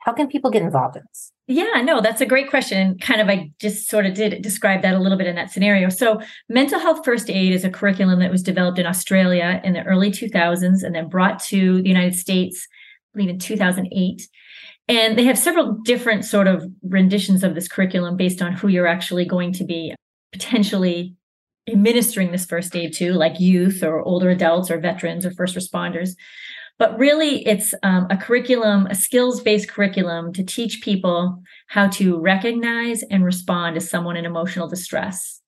How 0.00 0.12
can 0.12 0.28
people 0.28 0.50
get 0.50 0.60
involved 0.60 0.96
in 0.96 1.04
this? 1.08 1.32
Yeah 1.46 1.80
no 1.82 2.02
that's 2.02 2.20
a 2.20 2.26
great 2.26 2.50
question 2.50 2.98
kind 2.98 3.20
of 3.22 3.28
i 3.28 3.50
just 3.58 3.88
sort 3.88 4.06
of 4.06 4.14
did 4.14 4.42
describe 4.42 4.82
that 4.82 4.94
a 4.94 4.98
little 4.98 5.16
bit 5.16 5.26
in 5.26 5.36
that 5.36 5.50
scenario. 5.50 5.88
So 5.88 6.20
mental 6.50 6.78
health 6.78 7.02
first 7.02 7.30
aid 7.30 7.54
is 7.54 7.64
a 7.64 7.70
curriculum 7.70 8.20
that 8.20 8.30
was 8.30 8.42
developed 8.42 8.78
in 8.78 8.84
australia 8.84 9.60
in 9.64 9.72
the 9.72 9.84
early 9.84 10.10
2000s 10.10 10.82
and 10.82 10.94
then 10.94 11.08
brought 11.08 11.42
to 11.44 11.80
the 11.80 11.88
united 11.88 12.14
states 12.14 12.68
i 12.70 13.18
believe 13.18 13.30
in 13.30 13.38
2008 13.38 14.28
and 14.90 15.16
they 15.16 15.22
have 15.22 15.38
several 15.38 15.74
different 15.84 16.24
sort 16.24 16.48
of 16.48 16.68
renditions 16.82 17.44
of 17.44 17.54
this 17.54 17.68
curriculum 17.68 18.16
based 18.16 18.42
on 18.42 18.52
who 18.52 18.66
you're 18.66 18.88
actually 18.88 19.24
going 19.24 19.52
to 19.52 19.64
be 19.64 19.94
potentially 20.32 21.14
administering 21.68 22.32
this 22.32 22.44
first 22.44 22.74
aid 22.74 22.92
to, 22.94 23.12
like 23.12 23.38
youth 23.38 23.84
or 23.84 24.02
older 24.02 24.30
adults 24.30 24.68
or 24.68 24.80
veterans 24.80 25.24
or 25.24 25.30
first 25.30 25.54
responders. 25.54 26.16
But 26.76 26.98
really, 26.98 27.46
it's 27.46 27.72
um, 27.84 28.08
a 28.10 28.16
curriculum, 28.16 28.88
a 28.88 28.96
skills 28.96 29.40
based 29.40 29.68
curriculum 29.68 30.32
to 30.32 30.42
teach 30.42 30.82
people 30.82 31.40
how 31.68 31.86
to 31.90 32.18
recognize 32.18 33.04
and 33.04 33.24
respond 33.24 33.76
to 33.76 33.80
someone 33.80 34.16
in 34.16 34.24
emotional 34.24 34.66
distress. 34.66 35.40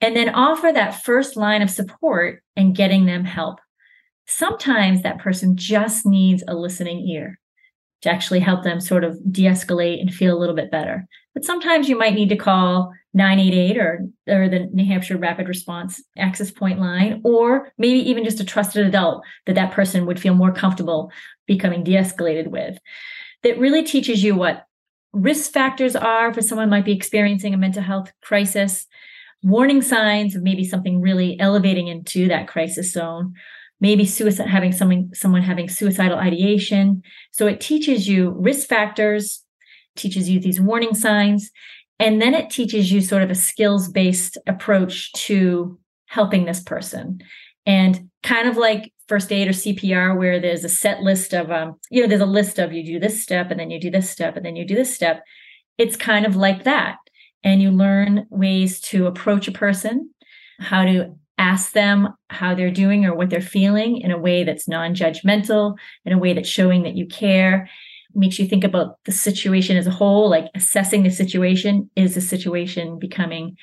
And 0.00 0.16
then 0.16 0.30
offer 0.30 0.72
that 0.72 1.04
first 1.04 1.36
line 1.36 1.62
of 1.62 1.70
support 1.70 2.42
and 2.56 2.74
getting 2.74 3.06
them 3.06 3.24
help. 3.24 3.60
Sometimes 4.26 5.02
that 5.02 5.20
person 5.20 5.56
just 5.56 6.06
needs 6.06 6.42
a 6.48 6.54
listening 6.54 7.06
ear 7.06 7.38
to 8.02 8.10
actually 8.10 8.40
help 8.40 8.64
them 8.64 8.80
sort 8.80 9.04
of 9.04 9.18
de 9.30 9.44
escalate 9.44 10.00
and 10.00 10.12
feel 10.12 10.36
a 10.36 10.38
little 10.38 10.54
bit 10.54 10.70
better. 10.70 11.06
But 11.34 11.44
sometimes 11.44 11.88
you 11.88 11.96
might 11.96 12.14
need 12.14 12.28
to 12.30 12.36
call 12.36 12.92
988 13.14 13.78
or, 13.78 14.08
or 14.28 14.48
the 14.48 14.68
New 14.72 14.86
Hampshire 14.86 15.16
Rapid 15.16 15.48
Response 15.48 16.02
Access 16.16 16.50
Point 16.50 16.80
line, 16.80 17.20
or 17.24 17.72
maybe 17.78 17.98
even 17.98 18.24
just 18.24 18.40
a 18.40 18.44
trusted 18.44 18.86
adult 18.86 19.24
that 19.46 19.54
that 19.54 19.72
person 19.72 20.06
would 20.06 20.20
feel 20.20 20.34
more 20.34 20.52
comfortable 20.52 21.10
becoming 21.46 21.84
de 21.84 21.92
escalated 21.92 22.48
with. 22.48 22.78
That 23.42 23.58
really 23.58 23.82
teaches 23.82 24.22
you 24.22 24.34
what 24.34 24.66
risk 25.12 25.52
factors 25.52 25.96
are 25.96 26.32
for 26.32 26.42
someone 26.42 26.70
might 26.70 26.84
be 26.84 26.92
experiencing 26.92 27.52
a 27.52 27.58
mental 27.58 27.82
health 27.82 28.12
crisis, 28.22 28.86
warning 29.42 29.82
signs 29.82 30.36
of 30.36 30.42
maybe 30.42 30.64
something 30.64 31.00
really 31.00 31.38
elevating 31.40 31.88
into 31.88 32.28
that 32.28 32.46
crisis 32.46 32.92
zone, 32.92 33.34
maybe 33.80 34.04
suicide 34.04 34.48
having 34.48 34.72
someone 34.72 35.10
someone 35.14 35.42
having 35.42 35.68
suicidal 35.68 36.18
ideation. 36.18 37.02
So 37.32 37.46
it 37.46 37.60
teaches 37.60 38.08
you 38.08 38.30
risk 38.30 38.68
factors 38.68 39.42
teaches 39.96 40.28
you 40.28 40.40
these 40.40 40.60
warning 40.60 40.94
signs 40.94 41.50
and 41.98 42.22
then 42.22 42.34
it 42.34 42.48
teaches 42.48 42.90
you 42.90 43.00
sort 43.00 43.22
of 43.22 43.30
a 43.30 43.34
skills 43.34 43.88
based 43.88 44.38
approach 44.46 45.12
to 45.12 45.78
helping 46.06 46.46
this 46.46 46.62
person. 46.62 47.20
And 47.66 48.08
kind 48.22 48.48
of 48.48 48.56
like 48.56 48.92
first 49.06 49.32
aid 49.32 49.48
or 49.48 49.52
cpr 49.52 50.16
where 50.16 50.40
there's 50.40 50.64
a 50.64 50.68
set 50.68 51.00
list 51.00 51.34
of 51.34 51.50
um, 51.50 51.74
you 51.90 52.00
know 52.00 52.06
there's 52.06 52.20
a 52.20 52.26
list 52.26 52.58
of 52.58 52.72
you 52.72 52.84
do 52.84 52.98
this 52.98 53.22
step 53.22 53.50
and 53.50 53.58
then 53.58 53.70
you 53.70 53.80
do 53.80 53.90
this 53.90 54.08
step 54.08 54.36
and 54.36 54.44
then 54.44 54.56
you 54.56 54.64
do 54.64 54.74
this 54.74 54.94
step. 54.94 55.22
It's 55.78 55.96
kind 55.96 56.26
of 56.26 56.36
like 56.36 56.64
that. 56.64 56.96
And 57.42 57.62
you 57.62 57.70
learn 57.70 58.26
ways 58.30 58.80
to 58.82 59.06
approach 59.06 59.48
a 59.48 59.52
person 59.52 60.10
how 60.58 60.84
to 60.84 61.14
ask 61.40 61.72
them 61.72 62.08
how 62.28 62.54
they're 62.54 62.70
doing 62.70 63.06
or 63.06 63.14
what 63.14 63.30
they're 63.30 63.40
feeling 63.40 63.96
in 64.02 64.10
a 64.10 64.18
way 64.18 64.44
that's 64.44 64.68
non-judgmental 64.68 65.74
in 66.04 66.12
a 66.12 66.18
way 66.18 66.34
that's 66.34 66.48
showing 66.48 66.82
that 66.82 66.96
you 66.96 67.06
care 67.06 67.68
makes 68.14 68.38
you 68.38 68.46
think 68.46 68.62
about 68.62 68.96
the 69.06 69.12
situation 69.12 69.76
as 69.78 69.86
a 69.86 69.90
whole 69.90 70.28
like 70.28 70.46
assessing 70.54 71.02
the 71.02 71.10
situation. 71.10 71.90
Is 71.96 72.14
the 72.14 72.20
situation 72.20 72.98
becoming 72.98 73.56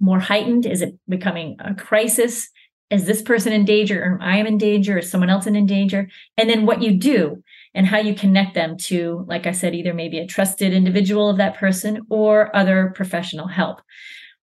more 0.00 0.18
heightened? 0.18 0.66
Is 0.66 0.82
it 0.82 0.98
becoming 1.08 1.56
a 1.60 1.74
crisis? 1.74 2.48
Is 2.90 3.04
this 3.04 3.22
person 3.22 3.52
in 3.52 3.64
danger 3.64 4.02
or 4.02 4.18
i 4.20 4.36
am 4.36 4.46
in 4.46 4.58
danger? 4.58 4.98
Is 4.98 5.08
someone 5.08 5.30
else 5.30 5.46
in 5.46 5.66
danger? 5.66 6.08
And 6.36 6.50
then 6.50 6.66
what 6.66 6.82
you 6.82 6.94
do 6.94 7.44
and 7.74 7.86
how 7.86 7.98
you 7.98 8.14
connect 8.14 8.54
them 8.54 8.76
to 8.76 9.24
like 9.28 9.46
i 9.46 9.52
said 9.52 9.74
either 9.74 9.94
maybe 9.94 10.18
a 10.18 10.26
trusted 10.26 10.72
individual 10.72 11.28
of 11.28 11.36
that 11.36 11.56
person 11.56 12.00
or 12.10 12.54
other 12.56 12.92
professional 12.96 13.46
help 13.46 13.80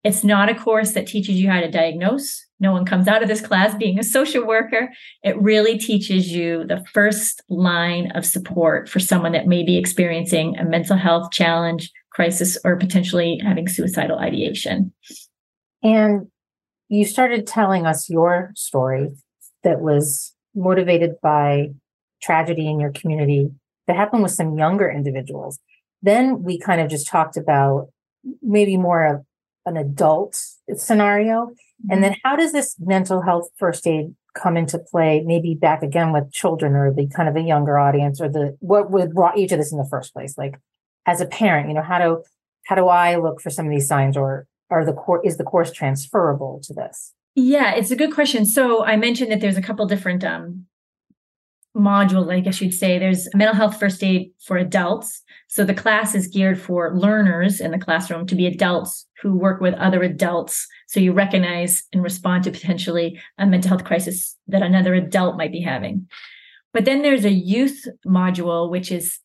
it's 0.04 0.24
not 0.24 0.50
a 0.50 0.56
course 0.56 0.94
that 0.94 1.08
teaches 1.08 1.40
you 1.40 1.50
how 1.50 1.60
to 1.60 1.70
diagnose. 1.70 2.46
No 2.60 2.72
one 2.72 2.86
comes 2.86 3.08
out 3.08 3.22
of 3.22 3.28
this 3.28 3.42
class 3.42 3.76
being 3.76 4.00
a 4.00 4.04
social 4.04 4.46
worker. 4.46 4.90
It 5.24 5.40
really 5.42 5.78
teaches 5.78 6.32
you 6.32 6.66
the 6.66 6.84
first 6.94 7.42
line 7.50 8.12
of 8.12 8.26
support 8.26 8.88
for 8.88 9.00
someone 9.00 9.34
that 9.34 9.48
may 9.48 9.64
be 9.64 9.78
experiencing 9.78 10.58
a 10.58 10.64
mental 10.64 10.98
health 10.98 11.32
challenge, 11.32 11.92
crisis, 12.12 12.58
or 12.64 12.78
potentially 12.78 13.40
having 13.44 13.68
suicidal 13.68 14.20
ideation. 14.20 14.94
And 15.84 16.28
you 16.88 17.06
started 17.06 17.46
telling 17.46 17.86
us 17.86 18.10
your 18.10 18.52
story 18.56 19.12
that 19.64 19.82
was 19.82 20.34
motivated 20.56 21.16
by 21.22 21.70
tragedy 22.22 22.68
in 22.68 22.80
your 22.80 22.92
community 22.92 23.50
that 23.88 23.96
happened 23.96 24.24
with 24.24 24.32
some 24.32 24.58
younger 24.58 24.90
individuals. 24.90 25.60
Then 26.02 26.44
we 26.44 26.60
kind 26.60 26.82
of 26.82 26.90
just 26.90 27.08
talked 27.08 27.38
about 27.38 27.88
maybe 28.42 28.78
more 28.78 29.06
of 29.06 29.26
an 29.70 29.78
adult 29.78 30.36
scenario? 30.76 31.46
Mm-hmm. 31.46 31.92
And 31.92 32.04
then 32.04 32.16
how 32.24 32.36
does 32.36 32.52
this 32.52 32.76
mental 32.80 33.22
health 33.22 33.50
first 33.58 33.88
aid 33.88 34.14
come 34.36 34.58
into 34.58 34.80
play, 34.80 35.24
maybe 35.26 35.56
back 35.56 35.82
again 35.84 36.12
with 36.12 36.32
children 36.32 36.76
or 36.76 36.94
the 36.94 37.08
kind 37.08 37.30
of 37.30 37.36
a 37.36 37.42
younger 37.42 37.80
audience 37.80 38.22
or 38.22 38.30
the 38.30 38.58
what 38.60 38.92
would 38.92 39.14
brought 39.14 39.38
you 39.38 39.48
to 39.48 39.58
this 39.58 39.72
in 39.72 39.78
the 39.78 39.88
first 39.90 40.14
place? 40.14 40.38
Like 40.38 40.60
as 41.06 41.22
a 41.22 41.26
parent, 41.26 41.70
you 41.70 41.74
know, 41.74 41.82
how 41.82 42.00
do 42.00 42.24
how 42.66 42.76
do 42.76 42.88
I 42.88 43.16
look 43.16 43.42
for 43.42 43.50
some 43.50 43.66
of 43.66 43.72
these 43.72 43.88
signs 43.88 44.16
or 44.16 44.46
are 44.70 44.86
the 44.86 44.94
course 44.94 45.22
is 45.24 45.38
the 45.38 45.44
course 45.44 45.72
transferable 45.72 46.62
to 46.64 46.74
this? 46.74 47.14
Yeah, 47.36 47.74
it's 47.74 47.92
a 47.92 47.96
good 47.96 48.14
question. 48.14 48.46
So 48.46 48.84
I 48.84 48.98
mentioned 48.98 49.32
that 49.32 49.40
there's 49.40 49.58
a 49.58 49.62
couple 49.62 49.86
different 49.86 50.24
um, 50.24 50.66
modules, 51.78 52.32
I 52.32 52.40
guess 52.40 52.62
you'd 52.62 52.74
say. 52.74 52.98
There's 52.98 53.28
mental 53.34 53.56
health 53.56 53.80
first 53.80 54.04
aid 54.04 54.32
for 54.40 54.58
adults. 54.58 55.22
So 55.48 55.64
the 55.64 55.74
class 55.74 56.16
is 56.16 56.28
geared 56.28 56.60
for 56.60 56.96
learners 56.96 57.62
in 57.62 57.72
the 57.72 57.80
classroom 57.80 58.26
to 58.28 58.36
be 58.36 58.48
adults 58.48 59.06
who 59.22 59.36
work 59.36 59.62
with 59.62 59.74
other 59.76 60.02
adults. 60.04 60.68
So 60.88 61.00
you 61.00 61.14
recognize 61.14 61.84
and 61.94 62.04
respond 62.04 62.44
to 62.44 62.52
potentially 62.52 63.20
a 63.38 63.46
mental 63.46 63.70
health 63.70 63.84
crisis 63.84 64.36
that 64.48 64.62
another 64.62 64.94
adult 64.94 65.38
might 65.38 65.52
be 65.52 65.62
having. 65.62 66.08
But 66.74 66.86
then 66.86 67.02
there's 67.02 67.26
a 67.26 67.32
youth 67.32 67.86
module, 68.06 68.70
which 68.70 68.92
is 68.92 69.20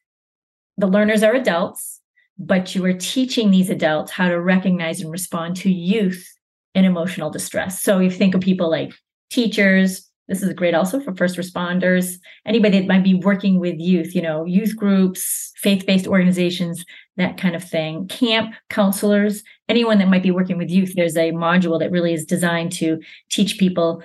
the 0.76 0.86
learners 0.86 1.22
are 1.22 1.34
adults, 1.34 2.00
but 2.38 2.74
you 2.74 2.84
are 2.84 2.94
teaching 2.94 3.50
these 3.50 3.70
adults 3.70 4.10
how 4.10 4.28
to 4.28 4.40
recognize 4.40 5.00
and 5.00 5.10
respond 5.10 5.56
to 5.56 5.70
youth 5.70 6.26
in 6.74 6.84
emotional 6.84 7.30
distress. 7.30 7.82
So 7.82 8.00
you 8.00 8.10
think 8.10 8.34
of 8.34 8.40
people 8.40 8.70
like 8.70 8.92
teachers, 9.30 10.10
this 10.28 10.42
is 10.42 10.52
great 10.54 10.74
also 10.74 11.00
for 11.00 11.14
first 11.14 11.36
responders, 11.36 12.18
anybody 12.46 12.80
that 12.80 12.88
might 12.88 13.04
be 13.04 13.14
working 13.14 13.60
with 13.60 13.78
youth, 13.78 14.14
you 14.14 14.22
know, 14.22 14.44
youth 14.44 14.74
groups, 14.76 15.52
faith 15.56 15.84
based 15.86 16.06
organizations, 16.06 16.84
that 17.16 17.36
kind 17.36 17.54
of 17.54 17.62
thing, 17.62 18.08
camp 18.08 18.54
counselors, 18.70 19.42
anyone 19.68 19.98
that 19.98 20.08
might 20.08 20.22
be 20.22 20.30
working 20.30 20.56
with 20.56 20.70
youth. 20.70 20.94
There's 20.94 21.16
a 21.16 21.32
module 21.32 21.78
that 21.78 21.90
really 21.90 22.14
is 22.14 22.24
designed 22.24 22.72
to 22.72 23.00
teach 23.30 23.58
people, 23.58 24.02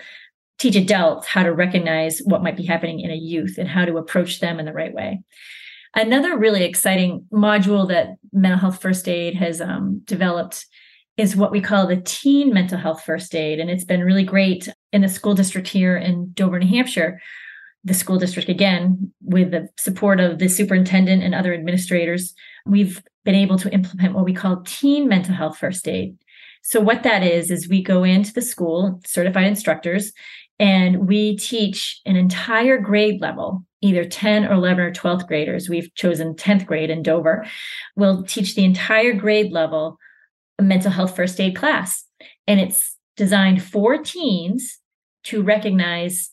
teach 0.58 0.76
adults 0.76 1.28
how 1.28 1.44
to 1.44 1.54
recognize 1.54 2.20
what 2.26 2.44
might 2.44 2.58
be 2.58 2.66
happening 2.66 3.00
in 3.00 3.12
a 3.12 3.16
youth 3.16 3.58
and 3.58 3.70
how 3.70 3.86
to 3.86 3.98
approach 3.98 4.42
them 4.42 4.60
in 4.60 4.66
the 4.66 4.74
right 4.74 4.94
way. 4.94 5.22
Another 5.96 6.38
really 6.38 6.66
exciting 6.66 7.26
module 7.32 7.88
that 7.88 8.10
mental 8.32 8.60
health 8.60 8.82
first 8.82 9.08
aid 9.08 9.36
has 9.36 9.60
um, 9.60 10.02
developed 10.06 10.68
is 11.20 11.36
what 11.36 11.52
we 11.52 11.60
call 11.60 11.86
the 11.86 11.98
teen 11.98 12.54
mental 12.54 12.78
health 12.78 13.04
first 13.04 13.36
aid. 13.36 13.60
And 13.60 13.70
it's 13.70 13.84
been 13.84 14.06
really 14.06 14.24
great 14.24 14.70
in 14.94 15.02
the 15.02 15.10
school 15.10 15.34
district 15.34 15.68
here 15.68 15.98
in 15.98 16.32
Dover, 16.32 16.60
New 16.60 16.68
Hampshire. 16.68 17.20
The 17.84 17.94
school 17.94 18.18
district, 18.18 18.48
again, 18.48 19.12
with 19.22 19.52
the 19.52 19.68
support 19.78 20.22
of 20.22 20.40
the 20.40 20.48
superintendent 20.48 21.22
and 21.22 21.36
other 21.36 21.54
administrators, 21.54 22.34
we've 22.66 23.04
been 23.26 23.36
able 23.36 23.58
to 23.58 23.72
implement 23.74 24.14
what 24.14 24.24
we 24.24 24.34
call 24.34 24.64
teen 24.66 25.10
mental 25.10 25.34
health 25.34 25.58
first 25.58 25.88
aid. 25.90 26.18
So, 26.62 26.80
what 26.80 27.04
that 27.04 27.24
is, 27.24 27.52
is 27.52 27.68
we 27.68 27.82
go 27.82 28.04
into 28.04 28.34
the 28.34 28.42
school, 28.42 29.02
certified 29.06 29.48
instructors, 29.48 30.14
and 30.58 31.08
we 31.08 31.38
teach 31.38 32.02
an 32.06 32.16
entire 32.16 32.78
grade 32.78 33.22
level, 33.22 33.66
either 33.82 34.06
10 34.06 34.46
or 34.46 34.54
11 34.54 34.84
or 34.84 34.92
12th 34.92 35.28
graders. 35.28 35.70
We've 35.70 35.94
chosen 35.96 36.36
10th 36.36 36.66
grade 36.66 36.90
in 36.90 37.02
Dover. 37.02 37.46
We'll 37.96 38.24
teach 38.24 38.56
the 38.56 38.66
entire 38.66 39.14
grade 39.14 39.52
level 39.52 39.98
a 40.60 40.64
mental 40.64 40.92
health 40.92 41.16
first 41.16 41.40
aid 41.40 41.56
class. 41.56 42.04
And 42.46 42.60
it's 42.60 42.96
designed 43.18 43.64
for 43.64 43.98
teens 43.98 44.78
to 45.24 45.42
recognize 45.42 46.32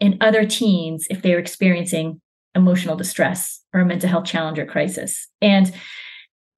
in 0.00 0.16
other 0.20 0.46
teens 0.46 1.06
if 1.10 1.22
they're 1.22 1.38
experiencing 1.38 2.20
emotional 2.54 2.96
distress 2.96 3.60
or 3.72 3.80
a 3.80 3.84
mental 3.84 4.08
health 4.08 4.24
challenge 4.24 4.58
or 4.58 4.66
crisis. 4.66 5.28
And 5.42 5.72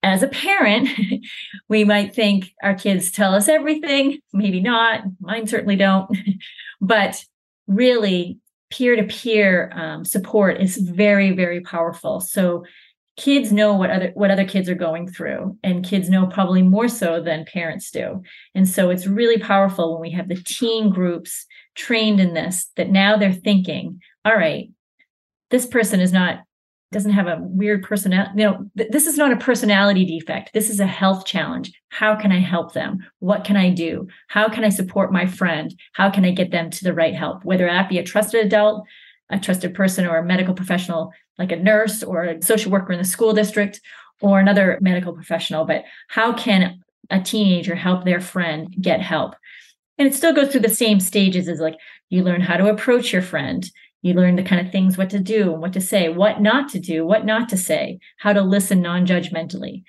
as 0.02 0.22
a 0.22 0.28
parent, 0.28 0.88
we 1.68 1.84
might 1.84 2.14
think 2.14 2.52
our 2.62 2.74
kids 2.74 3.10
tell 3.10 3.34
us 3.34 3.48
everything. 3.48 4.18
Maybe 4.32 4.60
not. 4.60 5.02
Mine 5.20 5.46
certainly 5.46 5.76
don't. 5.76 6.16
but 6.80 7.24
really, 7.66 8.38
peer 8.70 8.96
to 8.96 9.04
peer 9.04 10.00
support 10.02 10.60
is 10.60 10.76
very, 10.76 11.32
very 11.32 11.60
powerful. 11.60 12.20
So 12.20 12.64
kids 13.16 13.50
know 13.50 13.74
what 13.74 13.90
other 13.90 14.10
what 14.14 14.30
other 14.30 14.44
kids 14.44 14.68
are 14.68 14.74
going 14.74 15.10
through 15.10 15.56
and 15.62 15.84
kids 15.84 16.10
know 16.10 16.26
probably 16.26 16.62
more 16.62 16.88
so 16.88 17.20
than 17.20 17.46
parents 17.46 17.90
do. 17.90 18.22
And 18.54 18.68
so 18.68 18.90
it's 18.90 19.06
really 19.06 19.38
powerful 19.38 19.92
when 19.92 20.02
we 20.02 20.10
have 20.16 20.28
the 20.28 20.36
teen 20.36 20.90
groups 20.90 21.46
trained 21.74 22.20
in 22.20 22.34
this 22.34 22.70
that 22.76 22.90
now 22.90 23.16
they're 23.16 23.32
thinking 23.32 24.00
all 24.24 24.34
right 24.34 24.70
this 25.50 25.66
person 25.66 26.00
is 26.00 26.12
not 26.12 26.40
doesn't 26.92 27.12
have 27.12 27.26
a 27.26 27.38
weird 27.40 27.82
personality 27.82 28.30
you 28.36 28.44
know 28.44 28.70
th- 28.76 28.90
this 28.90 29.06
is 29.06 29.18
not 29.18 29.32
a 29.32 29.36
personality 29.36 30.04
defect. 30.04 30.50
This 30.54 30.70
is 30.70 30.80
a 30.80 30.86
health 30.86 31.26
challenge. 31.26 31.72
How 31.88 32.14
can 32.14 32.32
i 32.32 32.38
help 32.38 32.72
them? 32.72 32.98
What 33.18 33.44
can 33.44 33.56
i 33.56 33.70
do? 33.70 34.08
How 34.28 34.48
can 34.48 34.64
i 34.64 34.68
support 34.68 35.12
my 35.12 35.26
friend? 35.26 35.74
How 35.92 36.10
can 36.10 36.24
i 36.24 36.30
get 36.30 36.50
them 36.50 36.70
to 36.70 36.84
the 36.84 36.94
right 36.94 37.14
help? 37.14 37.44
Whether 37.44 37.66
that 37.66 37.88
be 37.88 37.98
a 37.98 38.04
trusted 38.04 38.44
adult 38.46 38.86
a 39.30 39.38
trusted 39.38 39.74
person 39.74 40.06
or 40.06 40.18
a 40.18 40.24
medical 40.24 40.54
professional 40.54 41.12
like 41.38 41.52
a 41.52 41.56
nurse 41.56 42.02
or 42.02 42.24
a 42.24 42.42
social 42.42 42.72
worker 42.72 42.92
in 42.92 42.98
the 42.98 43.04
school 43.04 43.32
district 43.32 43.80
or 44.20 44.40
another 44.40 44.78
medical 44.80 45.12
professional 45.12 45.64
but 45.64 45.84
how 46.08 46.32
can 46.32 46.80
a 47.10 47.20
teenager 47.20 47.74
help 47.74 48.04
their 48.04 48.20
friend 48.20 48.74
get 48.80 49.00
help? 49.00 49.34
And 49.98 50.06
it 50.06 50.14
still 50.14 50.34
goes 50.34 50.50
through 50.50 50.60
the 50.60 50.68
same 50.68 51.00
stages 51.00 51.48
as 51.48 51.60
like 51.60 51.78
you 52.10 52.22
learn 52.22 52.40
how 52.40 52.56
to 52.56 52.68
approach 52.68 53.12
your 53.12 53.22
friend, 53.22 53.68
you 54.02 54.14
learn 54.14 54.36
the 54.36 54.42
kind 54.42 54.64
of 54.64 54.72
things 54.72 54.98
what 54.98 55.10
to 55.10 55.18
do 55.18 55.52
and 55.52 55.60
what 55.60 55.72
to 55.72 55.80
say, 55.80 56.08
what 56.08 56.40
not 56.40 56.68
to 56.70 56.78
do, 56.78 57.06
what 57.06 57.24
not 57.24 57.48
to 57.48 57.56
say, 57.56 57.98
how 58.18 58.32
to 58.32 58.42
listen 58.42 58.82
non 58.82 59.06
judgmentally, 59.06 59.84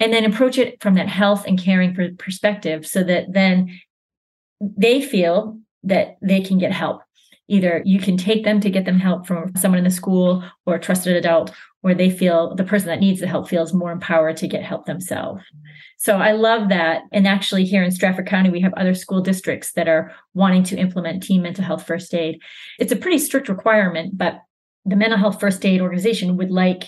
and 0.00 0.12
then 0.12 0.24
approach 0.24 0.58
it 0.58 0.82
from 0.82 0.94
that 0.94 1.08
health 1.08 1.46
and 1.46 1.58
caring 1.58 1.94
perspective 2.18 2.86
so 2.86 3.02
that 3.04 3.32
then 3.32 3.78
they 4.60 5.00
feel 5.00 5.58
that 5.84 6.16
they 6.20 6.40
can 6.40 6.58
get 6.58 6.72
help. 6.72 7.02
Either 7.48 7.82
you 7.84 7.98
can 7.98 8.16
take 8.16 8.44
them 8.44 8.60
to 8.60 8.70
get 8.70 8.84
them 8.84 8.98
help 8.98 9.26
from 9.26 9.52
someone 9.56 9.78
in 9.78 9.84
the 9.84 9.90
school 9.90 10.42
or 10.64 10.76
a 10.76 10.80
trusted 10.80 11.16
adult, 11.16 11.52
or 11.82 11.94
they 11.94 12.10
feel 12.10 12.54
the 12.54 12.64
person 12.64 12.88
that 12.88 13.00
needs 13.00 13.20
the 13.20 13.26
help 13.26 13.48
feels 13.48 13.74
more 13.74 13.90
empowered 13.90 14.36
to 14.36 14.46
get 14.46 14.62
help 14.62 14.86
themselves. 14.86 15.42
So 15.98 16.18
I 16.18 16.32
love 16.32 16.68
that. 16.68 17.02
And 17.12 17.26
actually, 17.26 17.64
here 17.64 17.82
in 17.82 17.90
Strafford 17.90 18.26
County, 18.26 18.50
we 18.50 18.60
have 18.60 18.74
other 18.74 18.94
school 18.94 19.20
districts 19.20 19.72
that 19.72 19.88
are 19.88 20.12
wanting 20.34 20.62
to 20.64 20.76
implement 20.76 21.22
teen 21.22 21.42
mental 21.42 21.64
health 21.64 21.86
first 21.86 22.14
aid. 22.14 22.40
It's 22.78 22.92
a 22.92 22.96
pretty 22.96 23.18
strict 23.18 23.48
requirement, 23.48 24.16
but 24.16 24.40
the 24.84 24.96
mental 24.96 25.18
health 25.18 25.40
first 25.40 25.64
aid 25.64 25.80
organization 25.80 26.36
would 26.36 26.50
like 26.50 26.84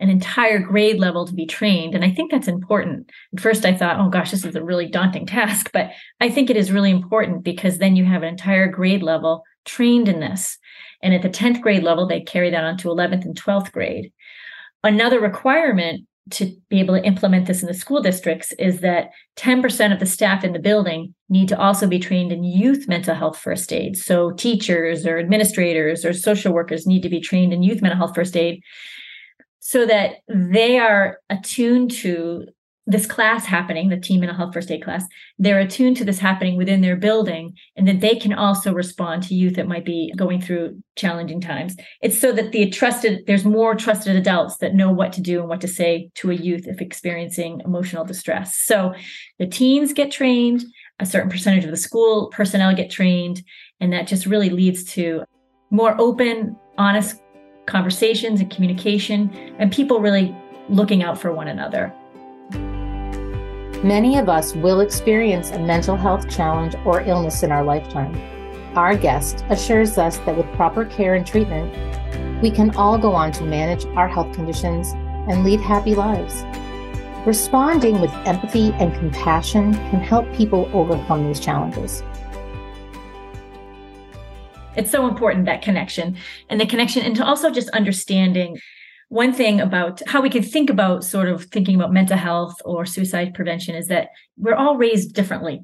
an 0.00 0.10
entire 0.10 0.58
grade 0.60 0.98
level 0.98 1.26
to 1.26 1.34
be 1.34 1.46
trained. 1.46 1.94
And 1.94 2.04
I 2.04 2.10
think 2.10 2.30
that's 2.30 2.48
important. 2.48 3.10
At 3.32 3.40
first, 3.40 3.64
I 3.64 3.74
thought, 3.74 3.98
oh 3.98 4.08
gosh, 4.08 4.30
this 4.30 4.44
is 4.44 4.54
a 4.54 4.62
really 4.62 4.86
daunting 4.86 5.26
task, 5.26 5.70
but 5.72 5.90
I 6.20 6.30
think 6.30 6.50
it 6.50 6.56
is 6.56 6.72
really 6.72 6.90
important 6.90 7.44
because 7.44 7.78
then 7.78 7.96
you 7.96 8.04
have 8.04 8.22
an 8.22 8.28
entire 8.28 8.68
grade 8.68 9.02
level 9.02 9.42
trained 9.64 10.08
in 10.08 10.20
this. 10.20 10.58
And 11.02 11.14
at 11.14 11.22
the 11.22 11.28
10th 11.28 11.60
grade 11.60 11.82
level, 11.82 12.06
they 12.06 12.20
carry 12.20 12.50
that 12.50 12.64
on 12.64 12.76
to 12.78 12.88
11th 12.88 13.24
and 13.24 13.40
12th 13.40 13.72
grade. 13.72 14.12
Another 14.82 15.20
requirement 15.20 16.06
to 16.30 16.54
be 16.68 16.78
able 16.78 16.94
to 16.94 17.04
implement 17.04 17.46
this 17.46 17.62
in 17.62 17.68
the 17.68 17.74
school 17.74 18.02
districts 18.02 18.52
is 18.58 18.80
that 18.80 19.10
10% 19.36 19.92
of 19.92 19.98
the 19.98 20.06
staff 20.06 20.44
in 20.44 20.52
the 20.52 20.58
building 20.58 21.14
need 21.28 21.48
to 21.48 21.58
also 21.58 21.86
be 21.86 21.98
trained 21.98 22.32
in 22.32 22.44
youth 22.44 22.86
mental 22.86 23.14
health 23.14 23.38
first 23.38 23.72
aid. 23.72 23.96
So 23.96 24.32
teachers 24.32 25.06
or 25.06 25.18
administrators 25.18 26.04
or 26.04 26.12
social 26.12 26.52
workers 26.52 26.86
need 26.86 27.02
to 27.02 27.08
be 27.08 27.20
trained 27.20 27.52
in 27.52 27.62
youth 27.62 27.80
mental 27.80 27.98
health 27.98 28.14
first 28.14 28.36
aid 28.36 28.62
so 29.60 29.86
that 29.86 30.16
they 30.28 30.78
are 30.78 31.18
attuned 31.30 31.90
to 31.90 32.46
this 32.88 33.04
class 33.04 33.44
happening, 33.44 33.90
the 33.90 33.98
teen 33.98 34.18
mental 34.18 34.36
health 34.36 34.54
first 34.54 34.70
aid 34.70 34.82
class, 34.82 35.04
they're 35.38 35.60
attuned 35.60 35.94
to 35.98 36.06
this 36.06 36.18
happening 36.18 36.56
within 36.56 36.80
their 36.80 36.96
building, 36.96 37.54
and 37.76 37.86
that 37.86 38.00
they 38.00 38.16
can 38.16 38.32
also 38.32 38.72
respond 38.72 39.22
to 39.22 39.34
youth 39.34 39.56
that 39.56 39.68
might 39.68 39.84
be 39.84 40.10
going 40.16 40.40
through 40.40 40.82
challenging 40.96 41.38
times. 41.38 41.76
It's 42.00 42.18
so 42.18 42.32
that 42.32 42.52
the 42.52 42.70
trusted, 42.70 43.26
there's 43.26 43.44
more 43.44 43.74
trusted 43.74 44.16
adults 44.16 44.56
that 44.58 44.74
know 44.74 44.90
what 44.90 45.12
to 45.12 45.20
do 45.20 45.40
and 45.40 45.50
what 45.50 45.60
to 45.60 45.68
say 45.68 46.08
to 46.14 46.30
a 46.30 46.34
youth 46.34 46.66
if 46.66 46.80
experiencing 46.80 47.60
emotional 47.62 48.06
distress. 48.06 48.56
So 48.56 48.94
the 49.38 49.46
teens 49.46 49.92
get 49.92 50.10
trained, 50.10 50.64
a 50.98 51.04
certain 51.04 51.30
percentage 51.30 51.64
of 51.64 51.70
the 51.70 51.76
school 51.76 52.28
personnel 52.28 52.74
get 52.74 52.90
trained, 52.90 53.42
and 53.80 53.92
that 53.92 54.06
just 54.06 54.24
really 54.24 54.48
leads 54.48 54.82
to 54.94 55.24
more 55.70 55.94
open, 56.00 56.56
honest 56.78 57.20
conversations 57.68 58.40
and 58.40 58.50
communication, 58.50 59.30
and 59.58 59.70
people 59.70 60.00
really 60.00 60.34
looking 60.68 61.02
out 61.02 61.18
for 61.18 61.32
one 61.32 61.48
another. 61.48 61.94
Many 63.84 64.18
of 64.18 64.28
us 64.28 64.56
will 64.56 64.80
experience 64.80 65.50
a 65.50 65.58
mental 65.60 65.96
health 65.96 66.28
challenge 66.28 66.74
or 66.84 67.02
illness 67.02 67.44
in 67.44 67.52
our 67.52 67.62
lifetime. 67.62 68.12
Our 68.76 68.96
guest 68.96 69.44
assures 69.50 69.96
us 69.98 70.18
that 70.18 70.36
with 70.36 70.46
proper 70.54 70.84
care 70.84 71.14
and 71.14 71.24
treatment, 71.24 71.72
we 72.42 72.50
can 72.50 72.74
all 72.74 72.98
go 72.98 73.12
on 73.12 73.30
to 73.32 73.44
manage 73.44 73.84
our 73.96 74.08
health 74.08 74.34
conditions 74.34 74.92
and 75.28 75.44
lead 75.44 75.60
happy 75.60 75.94
lives. 75.94 76.44
Responding 77.26 78.00
with 78.00 78.12
empathy 78.26 78.72
and 78.74 78.94
compassion 78.94 79.74
can 79.74 80.00
help 80.00 80.32
people 80.34 80.68
overcome 80.72 81.26
these 81.26 81.38
challenges 81.38 82.02
it's 84.78 84.92
so 84.92 85.08
important 85.08 85.46
that 85.46 85.60
connection 85.60 86.16
and 86.48 86.60
the 86.60 86.66
connection 86.66 87.02
and 87.02 87.16
to 87.16 87.24
also 87.24 87.50
just 87.50 87.68
understanding 87.70 88.56
one 89.08 89.32
thing 89.32 89.60
about 89.60 90.00
how 90.06 90.20
we 90.20 90.30
can 90.30 90.42
think 90.42 90.70
about 90.70 91.02
sort 91.02 91.28
of 91.28 91.44
thinking 91.46 91.74
about 91.74 91.92
mental 91.92 92.16
health 92.16 92.54
or 92.64 92.86
suicide 92.86 93.34
prevention 93.34 93.74
is 93.74 93.88
that 93.88 94.10
we're 94.36 94.54
all 94.54 94.76
raised 94.76 95.14
differently. 95.14 95.60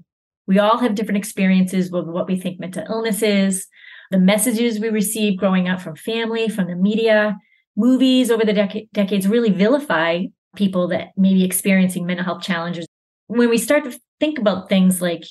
We 0.47 0.59
all 0.59 0.79
have 0.79 0.95
different 0.95 1.19
experiences 1.19 1.91
with 1.91 2.07
what 2.07 2.27
we 2.27 2.37
think 2.37 2.59
mental 2.59 2.85
illness 2.89 3.23
is, 3.23 3.67
the 4.11 4.19
messages 4.19 4.81
we 4.81 4.89
receive 4.89 5.39
growing 5.39 5.69
up 5.69 5.81
from 5.81 5.95
family, 5.95 6.49
from 6.49 6.67
the 6.67 6.75
media, 6.75 7.37
movies 7.77 8.31
over 8.31 8.45
the 8.45 8.53
dec- 8.53 8.89
decades 8.93 9.29
really 9.29 9.51
vilify 9.51 10.25
people 10.57 10.89
that 10.89 11.09
may 11.17 11.35
be 11.35 11.45
experiencing 11.45 12.07
mental 12.07 12.25
health 12.25 12.43
challenges. 12.43 12.87
When 13.27 13.51
we 13.51 13.59
start 13.59 13.85
to 13.85 13.99
think 14.21 14.39
about 14.39 14.69
things 14.69 15.01
like 15.01 15.25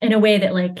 in 0.00 0.12
a 0.12 0.18
way 0.18 0.38
that 0.38 0.54
like 0.54 0.78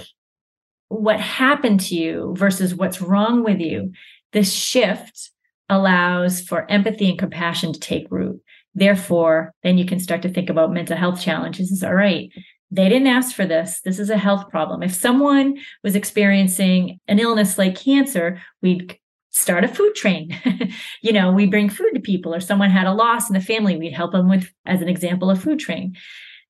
what 1.00 1.20
happened 1.20 1.80
to 1.80 1.94
you 1.94 2.34
versus 2.36 2.74
what's 2.74 3.00
wrong 3.00 3.44
with 3.44 3.60
you, 3.60 3.92
this 4.32 4.52
shift 4.52 5.30
allows 5.68 6.40
for 6.40 6.70
empathy 6.70 7.08
and 7.08 7.18
compassion 7.18 7.72
to 7.72 7.80
take 7.80 8.06
root. 8.10 8.40
Therefore, 8.74 9.52
then 9.62 9.78
you 9.78 9.86
can 9.86 10.00
start 10.00 10.22
to 10.22 10.28
think 10.28 10.50
about 10.50 10.72
mental 10.72 10.96
health 10.96 11.20
challenges. 11.20 11.70
Is 11.70 11.84
all 11.84 11.94
right. 11.94 12.30
They 12.70 12.88
didn't 12.88 13.06
ask 13.06 13.34
for 13.34 13.46
this. 13.46 13.80
This 13.84 13.98
is 13.98 14.10
a 14.10 14.18
health 14.18 14.50
problem. 14.50 14.82
If 14.82 14.92
someone 14.92 15.58
was 15.84 15.94
experiencing 15.94 16.98
an 17.06 17.20
illness 17.20 17.56
like 17.56 17.76
cancer, 17.76 18.40
we'd 18.62 18.98
start 19.30 19.64
a 19.64 19.68
food 19.68 19.94
train. 19.94 20.36
you 21.02 21.12
know, 21.12 21.32
we 21.32 21.46
bring 21.46 21.68
food 21.68 21.92
to 21.94 22.00
people, 22.00 22.34
or 22.34 22.40
someone 22.40 22.70
had 22.70 22.86
a 22.86 22.92
loss 22.92 23.28
in 23.28 23.34
the 23.34 23.40
family, 23.40 23.76
we'd 23.76 23.92
help 23.92 24.12
them 24.12 24.28
with, 24.28 24.50
as 24.66 24.82
an 24.82 24.88
example, 24.88 25.30
a 25.30 25.36
food 25.36 25.58
train. 25.58 25.94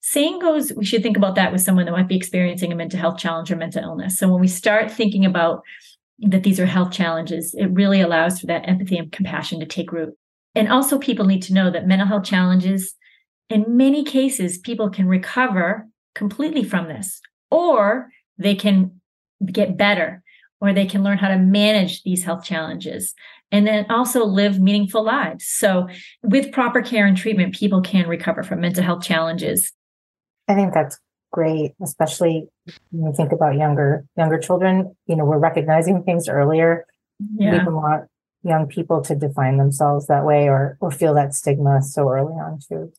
Same 0.06 0.38
goes, 0.38 0.70
we 0.74 0.84
should 0.84 1.02
think 1.02 1.16
about 1.16 1.34
that 1.36 1.50
with 1.50 1.62
someone 1.62 1.86
that 1.86 1.92
might 1.92 2.08
be 2.08 2.14
experiencing 2.14 2.70
a 2.70 2.76
mental 2.76 3.00
health 3.00 3.16
challenge 3.16 3.50
or 3.50 3.56
mental 3.56 3.82
illness. 3.82 4.18
So 4.18 4.28
when 4.28 4.38
we 4.38 4.48
start 4.48 4.90
thinking 4.90 5.24
about 5.24 5.62
that 6.18 6.42
these 6.42 6.60
are 6.60 6.66
health 6.66 6.92
challenges, 6.92 7.54
it 7.54 7.68
really 7.68 8.02
allows 8.02 8.38
for 8.38 8.46
that 8.48 8.68
empathy 8.68 8.98
and 8.98 9.10
compassion 9.10 9.60
to 9.60 9.66
take 9.66 9.92
root. 9.92 10.12
And 10.54 10.68
also, 10.68 10.98
people 10.98 11.24
need 11.24 11.40
to 11.44 11.54
know 11.54 11.70
that 11.70 11.86
mental 11.86 12.06
health 12.06 12.24
challenges, 12.24 12.94
in 13.48 13.78
many 13.78 14.04
cases, 14.04 14.58
people 14.58 14.90
can 14.90 15.08
recover 15.08 15.88
completely 16.14 16.64
from 16.64 16.86
this, 16.88 17.22
or 17.50 18.10
they 18.36 18.54
can 18.54 19.00
get 19.46 19.78
better, 19.78 20.22
or 20.60 20.74
they 20.74 20.84
can 20.84 21.02
learn 21.02 21.16
how 21.16 21.28
to 21.28 21.38
manage 21.38 22.02
these 22.02 22.24
health 22.24 22.44
challenges 22.44 23.14
and 23.50 23.66
then 23.66 23.86
also 23.88 24.26
live 24.26 24.60
meaningful 24.60 25.02
lives. 25.02 25.46
So, 25.46 25.88
with 26.22 26.52
proper 26.52 26.82
care 26.82 27.06
and 27.06 27.16
treatment, 27.16 27.54
people 27.54 27.80
can 27.80 28.06
recover 28.06 28.42
from 28.42 28.60
mental 28.60 28.84
health 28.84 29.02
challenges 29.02 29.72
I 30.48 30.54
think 30.54 30.74
that's 30.74 30.98
great, 31.32 31.72
especially 31.82 32.46
when 32.90 33.10
you 33.10 33.16
think 33.16 33.32
about 33.32 33.56
younger 33.56 34.04
younger 34.16 34.38
children. 34.38 34.94
You 35.06 35.16
know, 35.16 35.24
we're 35.24 35.38
recognizing 35.38 36.02
things 36.04 36.28
earlier. 36.28 36.86
Yeah. 37.36 37.52
We 37.52 37.58
don't 37.58 37.74
want 37.74 38.04
young 38.42 38.66
people 38.66 39.02
to 39.02 39.14
define 39.14 39.56
themselves 39.56 40.06
that 40.06 40.24
way 40.24 40.48
or 40.48 40.76
or 40.80 40.90
feel 40.90 41.14
that 41.14 41.34
stigma 41.34 41.82
so 41.82 42.08
early 42.08 42.34
on 42.34 42.60
too. 42.66 42.92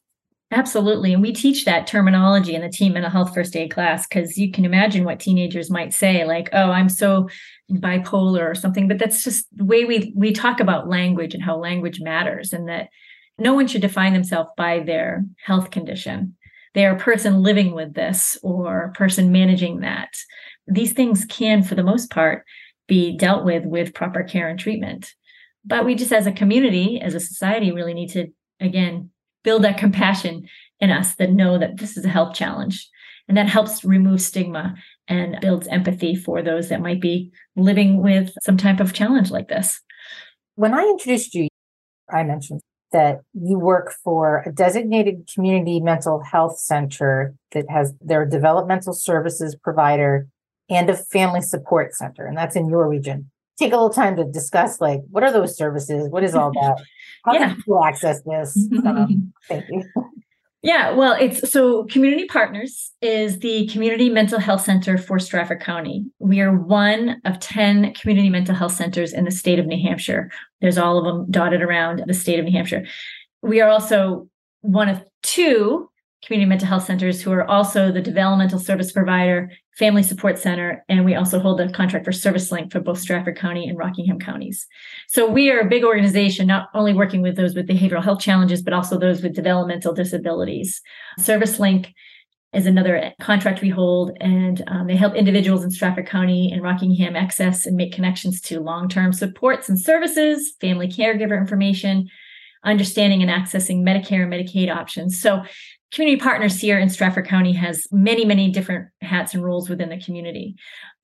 Absolutely. 0.51 1.11
And 1.11 1.21
we 1.21 1.33
teach 1.33 1.65
that 1.65 1.87
terminology 1.87 2.53
in 2.53 2.61
the 2.61 2.69
teen 2.69 2.93
mental 2.93 3.11
health 3.11 3.33
first 3.33 3.55
aid 3.55 3.73
class 3.73 4.05
because 4.07 4.37
you 4.37 4.51
can 4.51 4.63
imagine 4.63 5.03
what 5.03 5.19
teenagers 5.19 5.71
might 5.71 5.93
say, 5.93 6.23
like, 6.23 6.49
oh, 6.53 6.69
I'm 6.71 6.87
so 6.87 7.27
bipolar 7.71 8.49
or 8.49 8.55
something. 8.55 8.87
But 8.87 8.99
that's 8.99 9.23
just 9.23 9.47
the 9.57 9.65
way 9.65 9.85
we 9.85 10.13
we 10.15 10.31
talk 10.31 10.59
about 10.59 10.89
language 10.89 11.33
and 11.33 11.43
how 11.43 11.57
language 11.57 11.99
matters 12.01 12.53
and 12.53 12.67
that 12.69 12.89
no 13.39 13.53
one 13.53 13.67
should 13.67 13.81
define 13.81 14.13
themselves 14.13 14.49
by 14.55 14.79
their 14.79 15.25
health 15.43 15.71
condition 15.71 16.35
they're 16.75 16.95
a 16.95 16.99
person 16.99 17.41
living 17.41 17.73
with 17.73 17.93
this 17.93 18.37
or 18.43 18.83
a 18.83 18.91
person 18.91 19.31
managing 19.31 19.79
that. 19.79 20.13
These 20.67 20.93
things 20.93 21.25
can, 21.25 21.63
for 21.63 21.73
the 21.73 21.83
most 21.83 22.11
part, 22.11 22.43
be 22.87 23.17
dealt 23.17 23.45
with 23.45 23.65
with 23.65 23.93
proper 23.93 24.23
care 24.23 24.47
and 24.47 24.59
treatment. 24.59 25.13
But 25.63 25.85
we 25.85 25.95
just, 25.95 26.11
as 26.11 26.27
a 26.27 26.31
community, 26.31 27.01
as 27.01 27.15
a 27.15 27.19
society, 27.19 27.71
really 27.71 27.93
need 27.93 28.09
to, 28.09 28.27
again, 28.59 29.09
build 29.43 29.63
that 29.63 29.77
compassion 29.77 30.47
in 30.79 30.91
us 30.91 31.15
that 31.15 31.31
know 31.31 31.57
that 31.57 31.77
this 31.77 31.97
is 31.97 32.05
a 32.05 32.09
health 32.09 32.35
challenge. 32.35 32.87
And 33.27 33.37
that 33.37 33.47
helps 33.47 33.83
remove 33.83 34.21
stigma 34.21 34.75
and 35.07 35.37
builds 35.41 35.67
empathy 35.67 36.13
for 36.13 36.43
those 36.43 36.69
that 36.69 36.81
might 36.81 37.01
be 37.01 37.31
living 37.55 38.03
with 38.03 38.31
some 38.43 38.57
type 38.57 38.79
of 38.79 38.93
challenge 38.93 39.31
like 39.31 39.47
this. 39.47 39.81
When 40.55 40.73
I 40.73 40.81
introduced 40.83 41.33
you, 41.33 41.47
I 42.13 42.23
mentioned 42.23 42.61
that 42.95 43.19
you 43.33 43.59
work 43.59 43.93
for 44.05 44.41
a 44.45 44.53
designated 44.53 45.29
community 45.33 45.81
mental 45.81 46.23
health 46.23 46.57
center 46.57 47.35
that 47.51 47.69
has 47.69 47.93
their 47.99 48.25
developmental 48.25 48.93
services 48.93 49.53
provider 49.53 50.29
and 50.69 50.89
a 50.89 50.95
family 50.95 51.41
support 51.41 51.93
center, 51.93 52.25
and 52.25 52.37
that's 52.37 52.55
in 52.55 52.69
your 52.69 52.87
region. 52.87 53.29
Take 53.59 53.73
a 53.73 53.75
little 53.75 53.89
time 53.89 54.15
to 54.15 54.23
discuss 54.23 54.79
like 54.79 55.01
what 55.11 55.23
are 55.23 55.33
those 55.33 55.57
services? 55.57 56.07
What 56.09 56.23
is 56.23 56.35
all 56.35 56.53
that? 56.53 56.81
How 57.25 57.33
yeah. 57.33 57.47
can 57.49 57.55
people 57.57 57.83
access 57.83 58.21
this? 58.21 58.57
Um, 58.85 59.33
thank 59.49 59.65
you. 59.69 59.83
Yeah, 60.65 60.93
well, 60.93 61.15
it's 61.19 61.51
so 61.51 61.83
Community 61.83 62.25
Partners 62.25 62.91
is 62.99 63.37
the 63.37 63.67
community 63.67 64.09
mental 64.09 64.39
health 64.39 64.61
center 64.61 64.97
for 64.97 65.19
Strafford 65.19 65.61
County. 65.61 66.07
We 66.17 66.41
are 66.41 66.57
one 66.57 67.21
of 67.23 67.39
10 67.39 67.93
community 67.93 68.31
mental 68.31 68.55
health 68.55 68.71
centers 68.71 69.13
in 69.13 69.25
the 69.25 69.31
state 69.31 69.59
of 69.59 69.67
New 69.67 69.79
Hampshire. 69.79 70.31
There's 70.61 70.79
all 70.79 70.97
of 70.97 71.05
them 71.05 71.29
dotted 71.29 71.61
around 71.61 72.01
the 72.07 72.15
state 72.15 72.39
of 72.39 72.45
New 72.45 72.51
Hampshire. 72.51 72.83
We 73.43 73.61
are 73.61 73.69
also 73.69 74.27
one 74.61 74.89
of 74.89 75.03
two 75.21 75.87
community 76.25 76.49
mental 76.49 76.67
health 76.67 76.85
centers 76.85 77.21
who 77.21 77.31
are 77.31 77.49
also 77.49 77.91
the 77.91 78.01
developmental 78.01 78.57
service 78.57 78.91
provider, 78.91 79.51
family 79.77 80.01
support 80.01 80.39
center, 80.39 80.83
and 80.89 81.05
we 81.05 81.15
also 81.15 81.39
hold 81.39 81.61
a 81.61 81.71
contract 81.71 82.03
for 82.03 82.11
ServiceLink 82.11 82.71
for 82.71 82.79
both 82.79 82.99
Strafford 82.99 83.37
County 83.37 83.67
and 83.67 83.77
Rockingham 83.77 84.19
counties. 84.19 84.65
So 85.07 85.29
we 85.29 85.51
are 85.51 85.59
a 85.59 85.69
big 85.69 85.83
organization, 85.83 86.47
not 86.47 86.69
only 86.73 86.93
working 86.93 87.21
with 87.21 87.35
those 87.35 87.53
with 87.53 87.67
behavioral 87.67 88.03
health 88.03 88.21
challenges, 88.21 88.63
but 88.63 88.73
also 88.73 88.97
those 88.97 89.21
with 89.21 89.35
developmental 89.35 89.93
disabilities. 89.93 90.81
ServiceLink 91.19 91.93
is 92.53 92.65
another 92.65 93.13
contract 93.21 93.61
we 93.61 93.69
hold, 93.69 94.17
and 94.21 94.63
um, 94.67 94.87
they 94.87 94.95
help 94.95 95.13
individuals 95.13 95.63
in 95.63 95.69
Strafford 95.69 96.07
County 96.07 96.51
and 96.51 96.63
Rockingham 96.63 97.15
access 97.15 97.65
and 97.65 97.75
make 97.75 97.93
connections 97.93 98.41
to 98.41 98.61
long 98.61 98.87
term 98.87 99.13
supports 99.13 99.69
and 99.69 99.79
services, 99.79 100.53
family 100.61 100.87
caregiver 100.87 101.37
information, 101.37 102.09
understanding 102.63 103.21
and 103.21 103.29
accessing 103.29 103.83
Medicare 103.83 104.23
and 104.23 104.33
Medicaid 104.33 104.73
options. 104.73 105.21
So, 105.21 105.43
community 105.95 106.19
partners 106.21 106.59
here 106.59 106.77
in 106.77 106.89
Strafford 106.89 107.25
County 107.25 107.53
has 107.53 107.87
many, 107.89 108.25
many 108.25 108.51
different 108.51 108.89
hats 108.99 109.33
and 109.33 109.41
roles 109.41 109.69
within 109.69 109.87
the 109.87 109.97
community. 109.97 110.55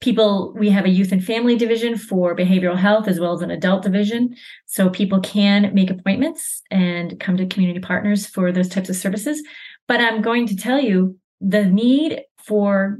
People, 0.02 0.54
we 0.58 0.70
have 0.70 0.84
a 0.84 0.90
youth 0.90 1.14
and 1.14 1.24
family 1.24 1.56
division 1.56 1.98
for 1.98 2.36
behavioral 2.36 2.78
health 2.78 3.08
as 3.08 3.18
well 3.18 3.32
as 3.32 3.42
an 3.42 3.52
adult 3.52 3.84
division. 3.84 4.36
So 4.66 4.90
people 4.90 5.22
can 5.22 5.74
make 5.74 5.90
appointments 5.90 6.62
and 6.70 7.18
come 7.22 7.38
to 7.38 7.46
community 7.46 7.80
partners 7.80 8.28
for 8.28 8.52
those 8.52 8.68
types 8.68 8.90
of 8.90 8.98
services. 8.98 9.42
But 9.88 10.02
I'm 10.02 10.22
going 10.22 10.46
to 10.48 10.58
tell 10.58 10.82
you 10.82 11.18
the 11.40 11.66
need 11.66 12.24
for 12.38 13.00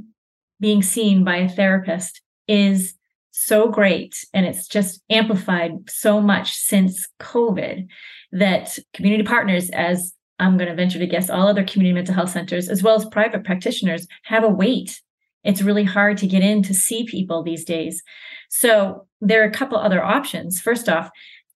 being 0.60 0.82
seen 0.82 1.24
by 1.24 1.36
a 1.36 1.48
therapist 1.48 2.22
is 2.48 2.94
so 3.32 3.68
great 3.68 4.24
and 4.32 4.46
it's 4.46 4.66
just 4.66 5.02
amplified 5.10 5.72
so 5.88 6.20
much 6.20 6.52
since 6.52 7.08
covid 7.18 7.86
that 8.30 8.78
community 8.92 9.24
partners 9.24 9.70
as 9.70 10.12
i'm 10.42 10.56
going 10.56 10.68
to 10.68 10.74
venture 10.74 10.98
to 10.98 11.06
guess 11.06 11.30
all 11.30 11.48
other 11.48 11.64
community 11.64 11.94
mental 11.94 12.14
health 12.14 12.30
centers 12.30 12.68
as 12.68 12.82
well 12.82 12.94
as 12.94 13.04
private 13.06 13.44
practitioners 13.44 14.06
have 14.24 14.44
a 14.44 14.48
wait 14.48 15.00
it's 15.44 15.62
really 15.62 15.84
hard 15.84 16.16
to 16.18 16.26
get 16.26 16.42
in 16.42 16.62
to 16.62 16.74
see 16.74 17.04
people 17.04 17.42
these 17.42 17.64
days 17.64 18.02
so 18.48 19.06
there 19.20 19.42
are 19.42 19.48
a 19.48 19.52
couple 19.52 19.78
other 19.78 20.02
options 20.02 20.60
first 20.60 20.88
off 20.88 21.10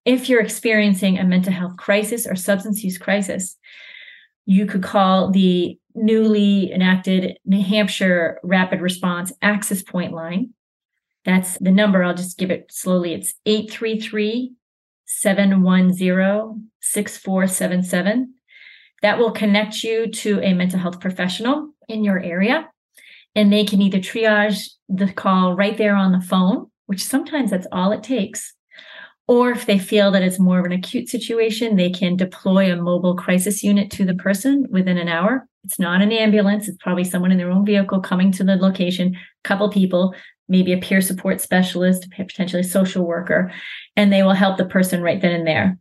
if 0.05 0.29
you're 0.29 0.41
experiencing 0.41 1.17
a 1.17 1.23
mental 1.23 1.53
health 1.53 1.75
crisis 1.77 2.25
or 2.25 2.35
substance 2.35 2.83
use 2.83 2.97
crisis 2.97 3.57
you 4.45 4.65
could 4.65 4.81
call 4.81 5.29
the 5.29 5.77
newly 5.93 6.71
enacted 6.71 7.37
New 7.45 7.61
Hampshire 7.61 8.39
Rapid 8.43 8.81
Response 8.81 9.33
Access 9.41 9.83
Point 9.83 10.13
line. 10.13 10.53
That's 11.25 11.57
the 11.57 11.71
number. 11.71 12.03
I'll 12.03 12.15
just 12.15 12.37
give 12.37 12.51
it 12.51 12.71
slowly. 12.71 13.13
It's 13.13 13.33
833 13.45 14.53
710 15.05 16.69
6477. 16.79 18.33
That 19.01 19.19
will 19.19 19.31
connect 19.31 19.83
you 19.83 20.11
to 20.11 20.41
a 20.41 20.53
mental 20.53 20.79
health 20.79 20.99
professional 20.99 21.71
in 21.87 22.03
your 22.03 22.19
area, 22.19 22.69
and 23.35 23.51
they 23.51 23.63
can 23.63 23.81
either 23.81 23.99
triage 23.99 24.69
the 24.89 25.11
call 25.11 25.53
right 25.53 25.77
there 25.77 25.95
on 25.95 26.11
the 26.11 26.21
phone, 26.21 26.71
which 26.87 27.03
sometimes 27.03 27.51
that's 27.51 27.67
all 27.71 27.91
it 27.91 28.03
takes, 28.03 28.53
or 29.27 29.51
if 29.51 29.65
they 29.65 29.77
feel 29.77 30.09
that 30.11 30.23
it's 30.23 30.39
more 30.39 30.59
of 30.59 30.65
an 30.65 30.71
acute 30.71 31.09
situation, 31.09 31.75
they 31.75 31.89
can 31.89 32.15
deploy 32.15 32.71
a 32.71 32.81
mobile 32.81 33.15
crisis 33.15 33.61
unit 33.61 33.91
to 33.91 34.05
the 34.05 34.15
person 34.15 34.65
within 34.69 34.97
an 34.97 35.09
hour. 35.09 35.47
It's 35.65 35.79
not 35.79 36.01
an 36.01 36.13
ambulance, 36.13 36.69
it's 36.69 36.77
probably 36.81 37.03
someone 37.03 37.31
in 37.31 37.37
their 37.37 37.51
own 37.51 37.65
vehicle 37.65 37.99
coming 37.99 38.31
to 38.33 38.43
the 38.45 38.55
location, 38.55 39.15
a 39.15 39.47
couple 39.47 39.69
people, 39.69 40.15
maybe 40.47 40.71
a 40.71 40.77
peer 40.77 41.01
support 41.01 41.41
specialist, 41.41 42.09
potentially 42.09 42.61
a 42.61 42.65
social 42.65 43.05
worker, 43.05 43.51
and 43.97 44.13
they 44.13 44.23
will 44.23 44.31
help 44.31 44.57
the 44.57 44.65
person 44.65 45.01
right 45.01 45.21
then 45.21 45.33
and 45.33 45.45
there. 45.45 45.77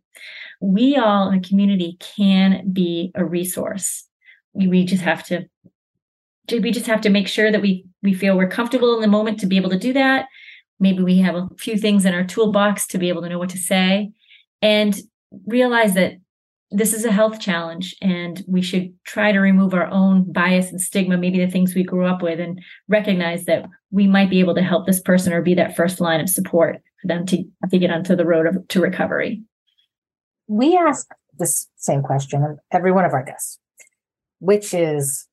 We 0.60 0.96
all 0.96 1.28
in 1.28 1.40
the 1.40 1.48
community 1.48 1.98
can 2.00 2.72
be 2.72 3.12
a 3.14 3.24
resource. 3.24 4.06
We 4.52 4.84
just 4.84 5.02
have 5.02 5.24
to 5.26 5.46
we 6.50 6.70
just 6.70 6.86
have 6.86 7.00
to 7.00 7.10
make 7.10 7.28
sure 7.28 7.50
that 7.50 7.60
we 7.60 7.84
we 8.02 8.14
feel 8.14 8.36
we're 8.36 8.48
comfortable 8.48 8.94
in 8.94 9.00
the 9.00 9.08
moment 9.08 9.40
to 9.40 9.46
be 9.46 9.56
able 9.56 9.70
to 9.70 9.78
do 9.78 9.92
that 9.92 10.26
maybe 10.78 11.02
we 11.02 11.18
have 11.18 11.34
a 11.34 11.48
few 11.58 11.76
things 11.76 12.04
in 12.04 12.14
our 12.14 12.24
toolbox 12.24 12.86
to 12.86 12.98
be 12.98 13.08
able 13.08 13.22
to 13.22 13.28
know 13.28 13.38
what 13.38 13.50
to 13.50 13.58
say 13.58 14.10
and 14.62 14.96
realize 15.46 15.94
that 15.94 16.14
this 16.70 16.92
is 16.92 17.04
a 17.04 17.12
health 17.12 17.38
challenge 17.38 17.94
and 18.02 18.44
we 18.48 18.60
should 18.60 18.92
try 19.04 19.30
to 19.30 19.38
remove 19.38 19.72
our 19.72 19.86
own 19.86 20.30
bias 20.32 20.70
and 20.70 20.80
stigma 20.80 21.16
maybe 21.16 21.38
the 21.38 21.50
things 21.50 21.74
we 21.74 21.84
grew 21.84 22.04
up 22.04 22.22
with 22.22 22.40
and 22.40 22.60
recognize 22.88 23.44
that 23.44 23.64
we 23.90 24.06
might 24.06 24.30
be 24.30 24.40
able 24.40 24.54
to 24.54 24.62
help 24.62 24.86
this 24.86 25.00
person 25.00 25.32
or 25.32 25.42
be 25.42 25.54
that 25.54 25.76
first 25.76 26.00
line 26.00 26.20
of 26.20 26.28
support 26.28 26.82
for 27.00 27.08
them 27.08 27.24
to, 27.24 27.44
to 27.70 27.78
get 27.78 27.90
onto 27.90 28.16
the 28.16 28.26
road 28.26 28.46
of, 28.46 28.66
to 28.68 28.80
recovery 28.80 29.42
we 30.48 30.76
ask 30.76 31.08
this 31.38 31.68
same 31.76 32.02
question 32.02 32.42
of 32.42 32.58
every 32.72 32.92
one 32.92 33.04
of 33.04 33.12
our 33.12 33.24
guests 33.24 33.58
which 34.38 34.74
is 34.74 35.26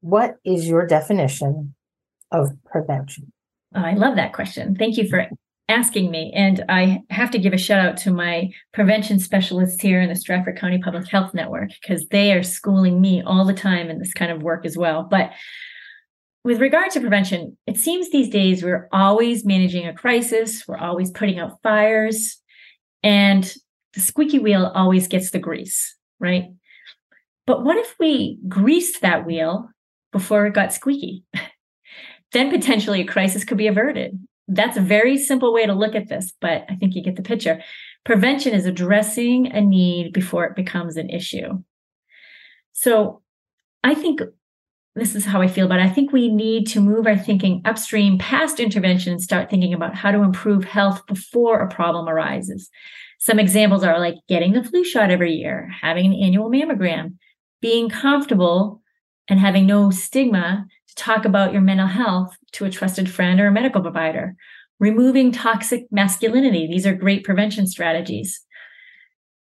what 0.00 0.36
is 0.44 0.68
your 0.68 0.86
definition 0.86 1.74
of 2.30 2.50
prevention 2.64 3.32
Oh, 3.74 3.80
I 3.80 3.94
love 3.94 4.16
that 4.16 4.32
question. 4.32 4.74
Thank 4.76 4.96
you 4.96 5.08
for 5.08 5.28
asking 5.68 6.10
me. 6.10 6.32
And 6.34 6.64
I 6.68 7.02
have 7.10 7.30
to 7.30 7.38
give 7.38 7.52
a 7.52 7.58
shout 7.58 7.84
out 7.84 7.96
to 7.98 8.10
my 8.10 8.52
prevention 8.74 9.18
specialists 9.18 9.80
here 9.80 10.00
in 10.00 10.08
the 10.08 10.16
Strafford 10.16 10.58
County 10.58 10.78
Public 10.78 11.08
Health 11.08 11.32
Network 11.32 11.70
because 11.80 12.06
they 12.08 12.32
are 12.32 12.42
schooling 12.42 13.00
me 13.00 13.22
all 13.22 13.44
the 13.44 13.54
time 13.54 13.88
in 13.88 13.98
this 13.98 14.12
kind 14.12 14.30
of 14.30 14.42
work 14.42 14.66
as 14.66 14.76
well. 14.76 15.04
But 15.04 15.30
with 16.44 16.60
regard 16.60 16.90
to 16.90 17.00
prevention, 17.00 17.56
it 17.66 17.78
seems 17.78 18.10
these 18.10 18.28
days 18.28 18.62
we're 18.62 18.88
always 18.92 19.44
managing 19.44 19.86
a 19.86 19.94
crisis, 19.94 20.66
we're 20.66 20.76
always 20.76 21.10
putting 21.10 21.38
out 21.38 21.62
fires, 21.62 22.38
and 23.02 23.54
the 23.94 24.00
squeaky 24.00 24.38
wheel 24.38 24.70
always 24.74 25.08
gets 25.08 25.30
the 25.30 25.38
grease, 25.38 25.96
right? 26.18 26.44
But 27.46 27.64
what 27.64 27.76
if 27.76 27.94
we 27.98 28.38
greased 28.48 29.00
that 29.02 29.26
wheel 29.26 29.68
before 30.12 30.46
it 30.46 30.54
got 30.54 30.72
squeaky? 30.72 31.24
then 32.32 32.50
potentially 32.50 33.00
a 33.00 33.06
crisis 33.06 33.44
could 33.44 33.58
be 33.58 33.66
averted. 33.66 34.18
That's 34.48 34.76
a 34.76 34.82
very 34.82 35.18
simple 35.18 35.52
way 35.52 35.66
to 35.66 35.72
look 35.72 35.94
at 35.94 36.08
this, 36.08 36.32
but 36.40 36.64
I 36.68 36.76
think 36.76 36.94
you 36.94 37.02
get 37.02 37.16
the 37.16 37.22
picture. 37.22 37.62
Prevention 38.04 38.54
is 38.54 38.66
addressing 38.66 39.52
a 39.52 39.60
need 39.60 40.12
before 40.12 40.44
it 40.44 40.56
becomes 40.56 40.96
an 40.96 41.10
issue. 41.10 41.62
So 42.72 43.22
I 43.84 43.94
think 43.94 44.20
this 44.94 45.14
is 45.14 45.24
how 45.24 45.40
I 45.40 45.48
feel 45.48 45.66
about 45.66 45.78
it. 45.78 45.84
I 45.84 45.88
think 45.88 46.12
we 46.12 46.28
need 46.28 46.66
to 46.68 46.80
move 46.80 47.06
our 47.06 47.16
thinking 47.16 47.62
upstream 47.64 48.18
past 48.18 48.60
intervention 48.60 49.12
and 49.12 49.22
start 49.22 49.48
thinking 49.48 49.72
about 49.72 49.94
how 49.94 50.10
to 50.10 50.22
improve 50.22 50.64
health 50.64 51.06
before 51.06 51.60
a 51.60 51.68
problem 51.68 52.08
arises. 52.08 52.68
Some 53.22 53.38
examples 53.38 53.84
are 53.84 54.00
like 54.00 54.16
getting 54.28 54.52
the 54.52 54.64
flu 54.64 54.82
shot 54.82 55.12
every 55.12 55.34
year, 55.34 55.70
having 55.80 56.06
an 56.06 56.20
annual 56.20 56.50
mammogram, 56.50 57.18
being 57.60 57.88
comfortable 57.88 58.82
and 59.28 59.38
having 59.38 59.64
no 59.64 59.92
stigma 59.92 60.66
to 60.88 60.94
talk 60.96 61.24
about 61.24 61.52
your 61.52 61.62
mental 61.62 61.86
health 61.86 62.36
to 62.54 62.64
a 62.64 62.70
trusted 62.70 63.08
friend 63.08 63.38
or 63.38 63.46
a 63.46 63.52
medical 63.52 63.80
provider. 63.80 64.34
Removing 64.80 65.30
toxic 65.30 65.84
masculinity. 65.92 66.66
These 66.66 66.84
are 66.84 66.96
great 66.96 67.22
prevention 67.22 67.68
strategies. 67.68 68.44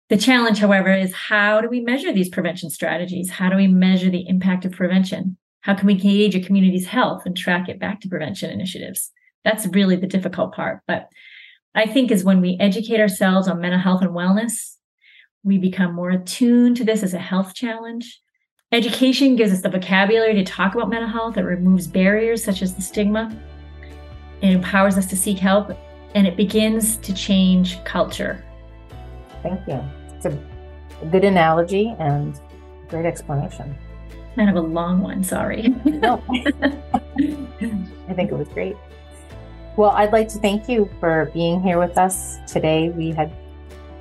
The 0.09 0.17
challenge, 0.17 0.57
however, 0.57 0.91
is 0.91 1.13
how 1.13 1.61
do 1.61 1.69
we 1.69 1.81
measure 1.81 2.11
these 2.11 2.29
prevention 2.29 2.71
strategies? 2.71 3.29
How 3.29 3.47
do 3.47 3.57
we 3.57 3.67
measure 3.67 4.09
the 4.09 4.27
impact 4.27 4.65
of 4.65 4.71
prevention? 4.71 5.37
How 5.61 5.75
can 5.75 5.85
we 5.85 5.93
gauge 5.93 6.33
a 6.33 6.39
community's 6.39 6.87
health 6.87 7.27
and 7.27 7.37
track 7.37 7.69
it 7.69 7.79
back 7.79 8.01
to 8.01 8.09
prevention 8.09 8.49
initiatives? 8.49 9.11
That's 9.45 9.67
really 9.67 9.97
the 9.97 10.07
difficult 10.07 10.55
part. 10.55 10.79
But 10.87 11.09
I 11.75 11.85
think 11.85 12.11
is 12.11 12.23
when 12.23 12.41
we 12.41 12.57
educate 12.59 12.99
ourselves 12.99 13.47
on 13.47 13.61
mental 13.61 13.79
health 13.79 14.01
and 14.01 14.11
wellness, 14.11 14.75
we 15.43 15.57
become 15.57 15.93
more 15.93 16.09
attuned 16.09 16.77
to 16.77 16.83
this 16.83 17.03
as 17.03 17.13
a 17.13 17.19
health 17.19 17.53
challenge 17.53 18.21
Education 18.73 19.37
gives 19.37 19.53
us 19.53 19.61
the 19.61 19.69
vocabulary 19.69 20.33
to 20.33 20.43
talk 20.43 20.75
about 20.75 20.89
mental 20.89 21.07
health. 21.07 21.37
It 21.37 21.43
removes 21.43 21.87
barriers 21.87 22.43
such 22.43 22.61
as 22.61 22.75
the 22.75 22.81
stigma. 22.81 23.33
It 24.41 24.51
empowers 24.51 24.97
us 24.97 25.05
to 25.05 25.15
seek 25.15 25.37
help 25.39 25.71
and 26.15 26.27
it 26.27 26.35
begins 26.35 26.97
to 26.97 27.13
change 27.13 27.81
culture. 27.85 28.43
Thank 29.41 29.65
you. 29.69 29.81
It's 30.09 30.25
a 30.25 30.37
good 31.09 31.23
analogy 31.23 31.95
and 31.97 32.37
great 32.89 33.05
explanation. 33.05 33.73
Kind 34.35 34.49
of 34.49 34.57
a 34.57 34.67
long 34.67 34.99
one, 34.99 35.23
sorry. 35.23 35.69
no. 35.85 36.21
I 36.29 38.13
think 38.13 38.31
it 38.31 38.37
was 38.37 38.49
great. 38.49 38.75
Well, 39.77 39.91
I'd 39.91 40.11
like 40.11 40.27
to 40.29 40.39
thank 40.39 40.67
you 40.67 40.89
for 40.99 41.29
being 41.35 41.61
here 41.61 41.77
with 41.77 41.99
us 41.99 42.39
today. 42.47 42.89
We 42.89 43.11
had 43.11 43.31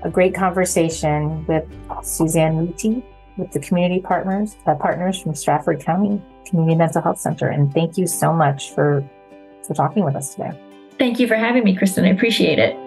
a 0.03 0.09
great 0.09 0.35
conversation 0.35 1.45
with 1.45 1.65
Suzanne 2.03 2.57
Muti 2.57 3.05
with 3.37 3.53
the 3.53 3.61
community 3.61 4.01
partners, 4.01 4.57
uh, 4.67 4.75
partners 4.75 5.21
from 5.21 5.35
Strafford 5.35 5.81
County 5.81 6.23
Community 6.47 6.77
Mental 6.77 7.03
Health 7.03 7.19
Center. 7.19 7.49
And 7.49 7.73
thank 7.75 7.99
you 7.99 8.07
so 8.07 8.33
much 8.33 8.71
for, 8.71 9.07
for 9.67 9.75
talking 9.75 10.03
with 10.03 10.17
us 10.17 10.35
today. 10.35 10.59
Thank 10.99 11.21
you 11.21 11.29
for 11.29 11.35
having 11.35 11.63
me, 11.63 11.77
Kristen. 11.77 12.07
I 12.07 12.09
appreciate 12.09 12.59
it. 12.59 12.86